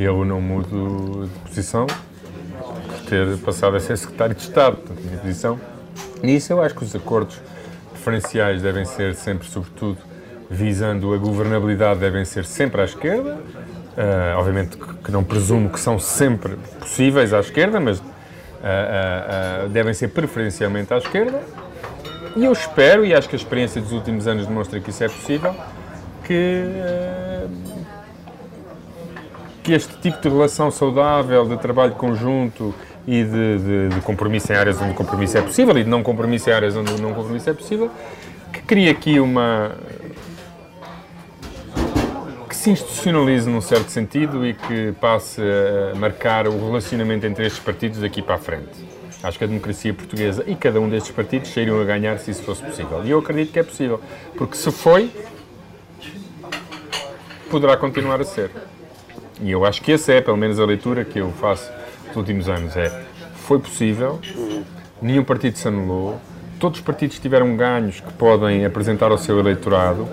[0.04, 4.78] Eu não mudo de posição por ter passado a ser secretário de Estado.
[4.78, 5.60] Portanto, minha posição
[6.24, 7.40] nisso eu acho que os acordos
[7.92, 10.00] preferenciais devem ser sempre, sobretudo,
[10.50, 13.38] visando a governabilidade, devem ser sempre à esquerda.
[13.96, 18.02] Ah, obviamente que não presumo que são sempre possíveis à esquerda, mas
[18.64, 21.44] ah, ah, devem ser preferencialmente à esquerda.
[22.36, 25.08] E eu espero, e acho que a experiência dos últimos anos demonstra que isso é
[25.08, 25.56] possível,
[26.24, 26.64] que,
[29.64, 32.74] que este tipo de relação saudável, de trabalho conjunto
[33.08, 36.02] e de, de- de compromisso em áreas onde o compromisso é possível e de não
[36.04, 37.90] compromisso em áreas onde o não compromisso é possível,
[38.52, 39.76] que crie aqui uma.
[42.50, 47.64] que se institucionalize num certo sentido e que passe a marcar o relacionamento entre estes
[47.64, 48.90] partidos daqui para a frente.
[49.24, 52.42] Acho que a democracia portuguesa e cada um destes partidos sairiam a ganhar se isso
[52.44, 53.04] fosse possível.
[53.06, 54.02] E eu acredito que é possível,
[54.36, 55.12] porque se foi,
[57.50, 58.50] poderá continuar a ser.
[59.42, 61.72] E eu acho que essa é, pelo menos, a leitura que eu faço
[62.08, 62.76] nos últimos anos.
[62.78, 63.04] É,
[63.36, 64.20] foi possível,
[65.02, 66.20] nenhum partido se anulou,
[66.60, 70.08] todos os partidos tiveram ganhos que podem apresentar ao seu eleitorado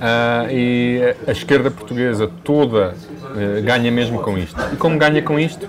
[0.00, 2.94] ah, e a esquerda portuguesa toda
[3.36, 4.60] eh, ganha mesmo com isto.
[4.72, 5.66] E como ganha com isto,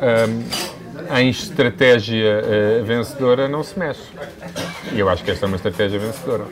[0.00, 2.42] ah, em estratégia
[2.84, 4.12] vencedora não se mexe.
[4.92, 6.44] E eu acho que esta é uma estratégia vencedora.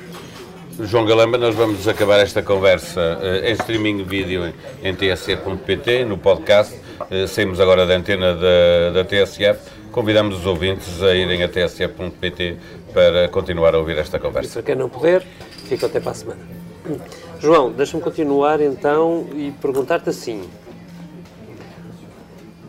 [0.80, 4.52] João Galamba, nós vamos acabar esta conversa eh, em streaming vídeo
[4.82, 6.78] em, tsc.pt, no podcast.
[7.10, 9.58] Eh, saímos agora da antena da, da TSF
[9.90, 12.56] convidamos os ouvintes a irem a tsf.pt
[12.94, 14.52] para continuar a ouvir esta conversa.
[14.52, 15.26] Para quem não puder,
[15.64, 16.40] fica até para a semana.
[17.40, 20.48] João, deixa-me continuar então e perguntar-te assim.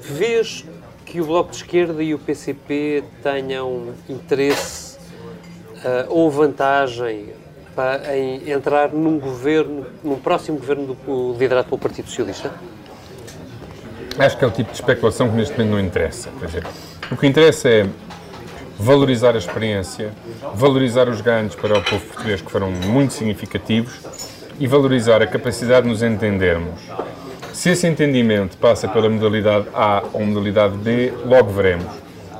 [0.01, 0.65] Vês
[1.05, 7.37] que o Bloco de Esquerda e o PCP tenham interesse uh, ou vantagem
[7.75, 12.51] para, em entrar num governo, num próximo governo do, liderado pelo Partido Socialista?
[14.17, 16.29] Acho que é o tipo de especulação que neste momento não interessa.
[16.39, 16.63] Quer dizer,
[17.11, 17.85] o que interessa é
[18.77, 20.11] valorizar a experiência,
[20.53, 23.99] valorizar os ganhos para o povo português que foram muito significativos
[24.59, 26.79] e valorizar a capacidade de nos entendermos.
[27.53, 31.91] Se esse entendimento passa pela modalidade A ou modalidade B, logo veremos.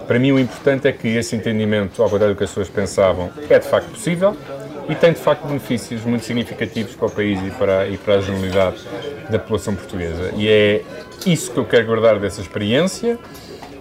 [0.08, 3.30] Para mim, o importante é que esse entendimento, ao contrário do que as pessoas pensavam,
[3.50, 4.36] é de facto possível
[4.90, 8.22] e tem de facto benefícios muito significativos para o país e para, e para a
[8.22, 8.78] generalidade
[9.30, 10.34] da população portuguesa.
[10.36, 10.82] E é
[11.26, 13.20] isso que eu quero guardar dessa experiência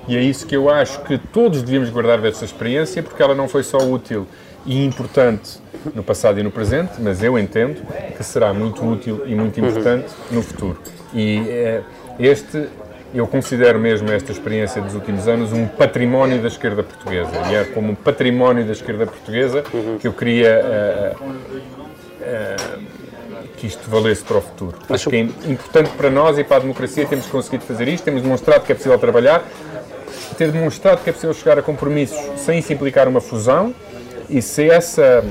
[0.07, 3.49] e é isso que eu acho que todos devíamos guardar dessa experiência, porque ela não
[3.49, 4.27] foi só útil
[4.65, 5.59] e importante
[5.95, 7.83] no passado e no presente, mas eu entendo
[8.17, 10.79] que será muito útil e muito importante no futuro.
[11.15, 11.83] E é,
[12.19, 12.69] este,
[13.15, 17.31] eu considero mesmo esta experiência dos últimos anos um património da esquerda portuguesa.
[17.51, 19.65] E é como um património da esquerda portuguesa
[20.01, 22.83] que eu queria uh, uh,
[23.57, 24.79] que isto valesse para o futuro.
[24.89, 28.23] Acho que é importante para nós e para a democracia temos conseguido fazer isto, temos
[28.23, 29.43] demonstrado que é possível trabalhar,
[30.37, 33.75] ter demonstrado que é possível chegar a compromissos sem isso implicar uma fusão
[34.29, 35.25] e se essa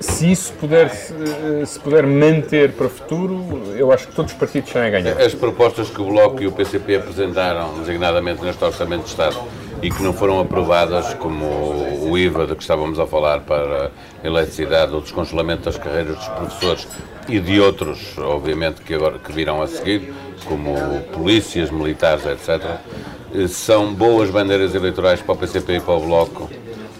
[0.00, 4.70] se isso puder, se puder manter para o futuro, eu acho que todos os partidos
[4.70, 5.20] saem a ganhar.
[5.20, 9.36] As propostas que o Bloco e o PCP apresentaram, designadamente neste Orçamento de Estado,
[9.82, 11.44] e que não foram aprovadas, como
[12.08, 13.90] o IVA de que estávamos a falar para
[14.22, 16.88] a eletricidade, o descongelamento das carreiras dos professores
[17.28, 20.12] e de outros, obviamente, que agora que virão a seguir,
[20.44, 20.74] como
[21.12, 22.78] polícias, militares, etc.,
[23.48, 26.48] são boas bandeiras eleitorais para o PCP e para o Bloco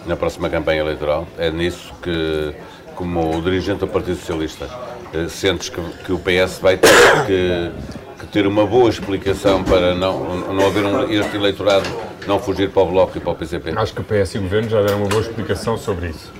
[0.06, 1.26] na próxima campanha eleitoral.
[1.38, 2.54] É nisso que
[2.98, 4.68] como dirigente do Partido Socialista,
[5.14, 6.90] eh, sentes que, que o PS vai ter
[7.26, 7.70] que,
[8.18, 11.88] que, ter uma boa explicação para não, não haver um, este eleitorado
[12.26, 13.72] não fugir para o Bloco e para o PCP?
[13.76, 16.32] Acho que o PS e o Governo já deram uma boa explicação sobre isso.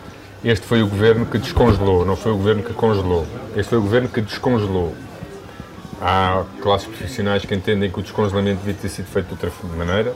[0.45, 3.25] Este foi o Governo que descongelou, não foi o Governo que congelou.
[3.55, 4.97] Este foi o Governo que descongelou.
[6.03, 10.13] Há classes profissionais que entendem que o descongelamento devia ter sido feito de outra maneira.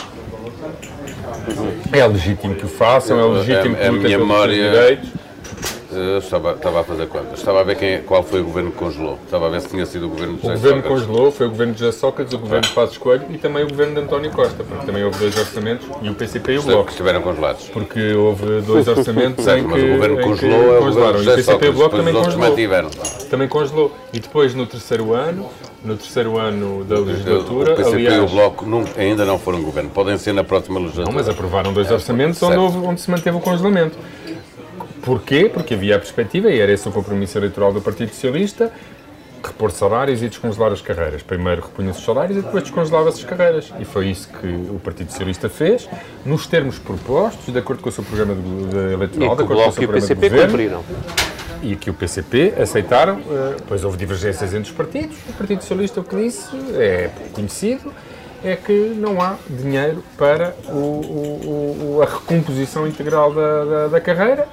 [1.93, 4.70] É legítimo que o façam, é legítimo que lutem pelos memória...
[4.70, 5.22] direitos
[5.92, 7.38] eu estava, estava a fazer contas.
[7.38, 9.18] Estava a ver quem, é, qual foi o governo que congelou.
[9.24, 10.60] Estava a ver se tinha sido o governo de José Sócrates.
[10.60, 13.26] O governo que congelou foi o governo de José Sócrates, o governo de Passos Coelho
[13.30, 16.52] e também o governo de António Costa, porque também houve dois orçamentos e o PCP
[16.52, 16.84] e o Bloco.
[16.84, 17.68] Que estiveram congelados.
[17.68, 21.24] Porque houve dois orçamentos certo, em que, mas o governo congelou é o governo de
[21.24, 22.38] José e o PCP e o Bloco também congelou.
[22.38, 22.90] Mantiveram.
[23.30, 23.92] Também congelou.
[24.12, 25.50] E depois, no terceiro ano,
[25.84, 27.72] no terceiro ano da legislatura.
[27.72, 30.78] O PCP aliás, e o Bloco não, ainda não foram governo, podem ser na próxima
[30.78, 31.12] legislatura.
[31.12, 33.96] Não, mas aprovaram dois orçamentos onde, houve, onde se manteve o congelamento.
[35.03, 35.50] Porquê?
[35.53, 38.72] Porque havia a perspectiva, e era esse o compromisso eleitoral do Partido Socialista,
[39.44, 41.22] repor salários e descongelar as carreiras.
[41.22, 43.72] Primeiro repunha-se os salários e depois descongelava-se as carreiras.
[43.80, 45.88] E foi isso que o Partido Socialista fez,
[46.24, 49.68] nos termos propostos, de acordo com o seu programa de, de eleitoral, de acordo com
[49.68, 50.46] o seu programa de governo.
[50.46, 50.84] Cumpriram.
[51.62, 53.20] E que o PCP aceitaram,
[53.57, 55.16] depois eh, houve divergências entre os partidos.
[55.28, 57.92] O Partido Socialista o que disse é conhecido,
[58.44, 64.00] é que não há dinheiro para o, o, o, a recomposição integral da, da, da
[64.00, 64.48] carreira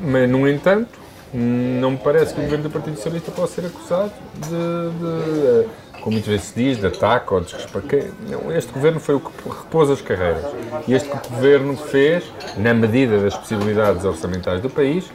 [0.00, 0.98] mas, no entanto,
[1.32, 5.68] não me parece que o governo do Partido Socialista possa ser acusado de, de
[6.00, 7.54] como muitas vezes se diz, de ataque ou de
[8.28, 10.44] Não, este governo foi o que repôs as carreiras.
[10.88, 12.24] E este governo fez,
[12.56, 15.10] na medida das possibilidades orçamentais do país,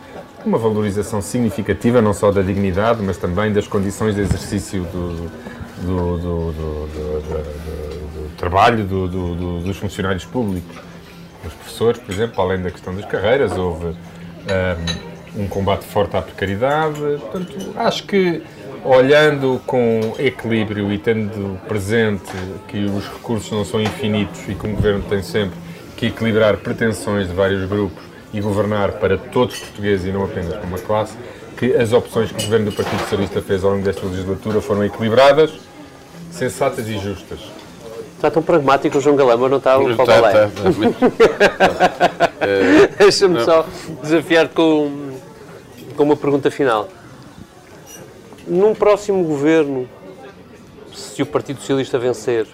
[0.46, 5.30] uma valorização significativa, não só da dignidade, mas também das condições de exercício do,
[5.82, 10.85] do, do, do trabalho dos funcionários públicos
[11.46, 13.96] dos professores, por exemplo, além da questão das carreiras, houve
[15.38, 17.00] um, um combate forte à precariedade.
[17.00, 18.44] Portanto, acho que
[18.84, 22.32] olhando com equilíbrio e tendo presente
[22.68, 25.58] que os recursos não são infinitos e que o governo tem sempre
[25.98, 30.54] que equilibrar pretensões de vários grupos e governar para todos os portugueses e não apenas
[30.54, 31.16] para uma classe,
[31.58, 34.84] que as opções que o governo do Partido Socialista fez ao longo desta legislatura foram
[34.84, 35.52] equilibradas,
[36.32, 37.40] sensatas e justas.
[38.16, 40.50] Está tão pragmático o João Galamba, não está o Paulo tá, tá.
[42.98, 43.66] Deixa-me só
[44.02, 45.12] desafiar-te com,
[45.96, 46.88] com uma pergunta final.
[48.48, 49.88] Num próximo governo,
[50.94, 52.48] se o Partido Socialista vencer,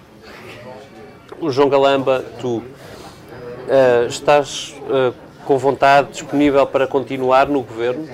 [1.39, 5.13] o João Galamba, tu uh, estás uh,
[5.45, 8.07] com vontade, disponível para continuar no governo,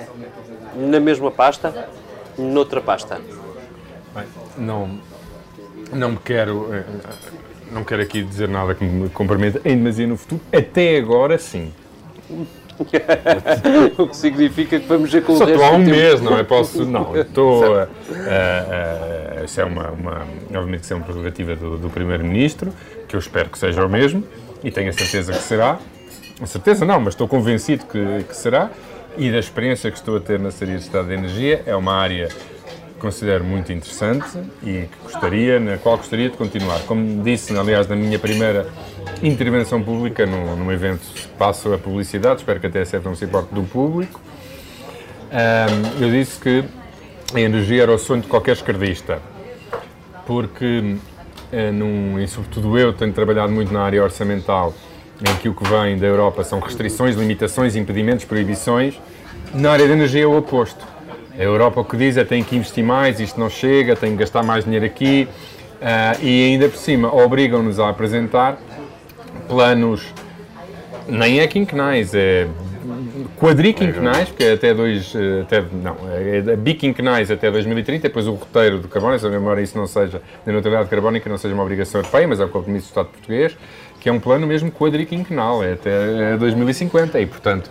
[0.74, 1.88] na mesma pasta,
[2.36, 3.20] noutra pasta?
[4.14, 4.26] Bem,
[4.56, 4.98] não,
[5.92, 6.84] não me quero, eh,
[7.72, 10.40] não quero aqui dizer nada que me comprometa em demasia no futuro.
[10.52, 11.72] Até agora, sim.
[13.98, 16.44] o que significa que vamos ver com Só estou há um mês, não é?
[16.44, 17.74] Posso, não, estou.
[17.76, 17.88] a-
[19.40, 22.72] a- Isso é uma, uma, obviamente, isso é uma prerrogativa do, do Primeiro-Ministro,
[23.08, 24.22] que eu espero que seja o mesmo,
[24.62, 25.78] e tenho a certeza que será.
[26.40, 28.70] A certeza não, mas estou convencido que, que será.
[29.16, 31.94] E da experiência que estou a ter na Secretaria de Estado de Energia, é uma
[31.94, 32.28] área
[32.98, 36.80] considero muito interessante e que gostaria, na qual gostaria de continuar.
[36.80, 38.68] Como disse, aliás, na minha primeira
[39.22, 41.02] intervenção pública, num, num evento
[41.38, 44.20] passo a publicidade, espero que até a não se importe do público,
[45.30, 46.64] Ahm, eu disse que
[47.34, 49.20] a energia era o sonho de qualquer esquerdista,
[50.26, 50.96] porque,
[51.52, 54.72] eh, num, e sobretudo eu, tenho trabalhado muito na área orçamental,
[55.20, 58.98] em que o que vem da Europa são restrições, limitações, impedimentos, proibições.
[59.52, 60.86] Na área da energia é o oposto.
[61.38, 64.16] A Europa o que diz é tem que investir mais, isto não chega, tem que
[64.16, 65.28] gastar mais dinheiro aqui,
[65.80, 68.58] ah, e ainda por cima obrigam-nos a apresentar
[69.46, 70.12] planos
[71.08, 72.48] nem é quinquenais, é
[73.36, 78.78] quadriquinquenais, porque é até dois, eh, até, não, é biquinquenais até 2030, depois o roteiro
[78.78, 82.40] do carbono, embora isso não seja, da neutralidade carbónica não seja uma obrigação europeia, mas
[82.40, 83.56] é o compromisso do Estado português,
[84.00, 87.70] que é um plano mesmo quadriquinquenal, é até 2050, e portanto,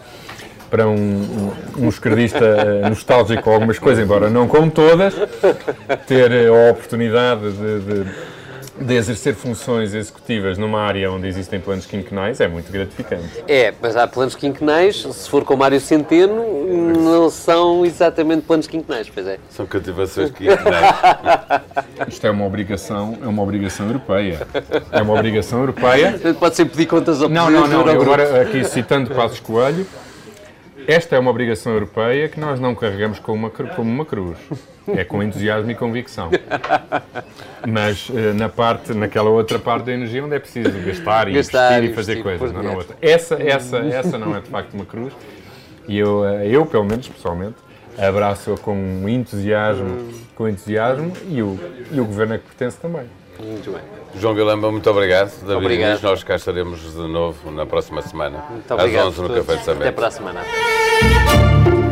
[0.70, 5.14] para um, um, um esquerdista nostálgico com algumas coisas, embora não com todas,
[6.08, 8.38] ter a oportunidade de, de
[8.80, 13.44] de exercer funções executivas numa área onde existem planos quinquenais é muito gratificante.
[13.48, 16.44] É, mas há planos quinquenais, se for com Mário Centeno,
[17.02, 19.40] não são exatamente planos quinquenais, pois é.
[19.50, 20.96] São cativações quinquenais.
[22.08, 24.48] Isto é uma obrigação, é uma obrigação europeia.
[24.92, 26.12] É uma obrigação europeia.
[26.12, 27.88] Portanto, pode sempre pedir contas ao Não, não, não.
[27.88, 28.02] eu.
[28.02, 29.88] Agora, aqui citando Passos Coelho,
[30.88, 34.38] esta é uma obrigação europeia que nós não carregamos como uma, como uma cruz.
[34.96, 36.30] É com entusiasmo e convicção.
[37.68, 41.84] Mas eh, na parte, naquela outra parte da energia onde é preciso gastar e Gastar,
[41.84, 42.96] investir e fazer investir, coisas, não na outra.
[43.02, 45.14] Essa, essa, essa não é de facto uma cruz.
[45.90, 47.56] E eu, eh, eu pelo menos, pessoalmente,
[47.98, 48.76] abraço-a com
[49.10, 51.60] entusiasmo, com entusiasmo e o,
[51.92, 53.04] e o governo a que pertence também.
[53.40, 53.82] Muito bem.
[54.16, 55.32] João Vilamba, muito obrigado.
[55.42, 56.02] David Obrigado.
[56.02, 59.08] Nós cá estaremos de novo na próxima semana, Muito obrigado.
[59.10, 59.28] às 11 no.
[59.30, 59.92] Café de Até Sambete.
[59.94, 60.42] para a semana.
[61.10, 61.87] Thank you.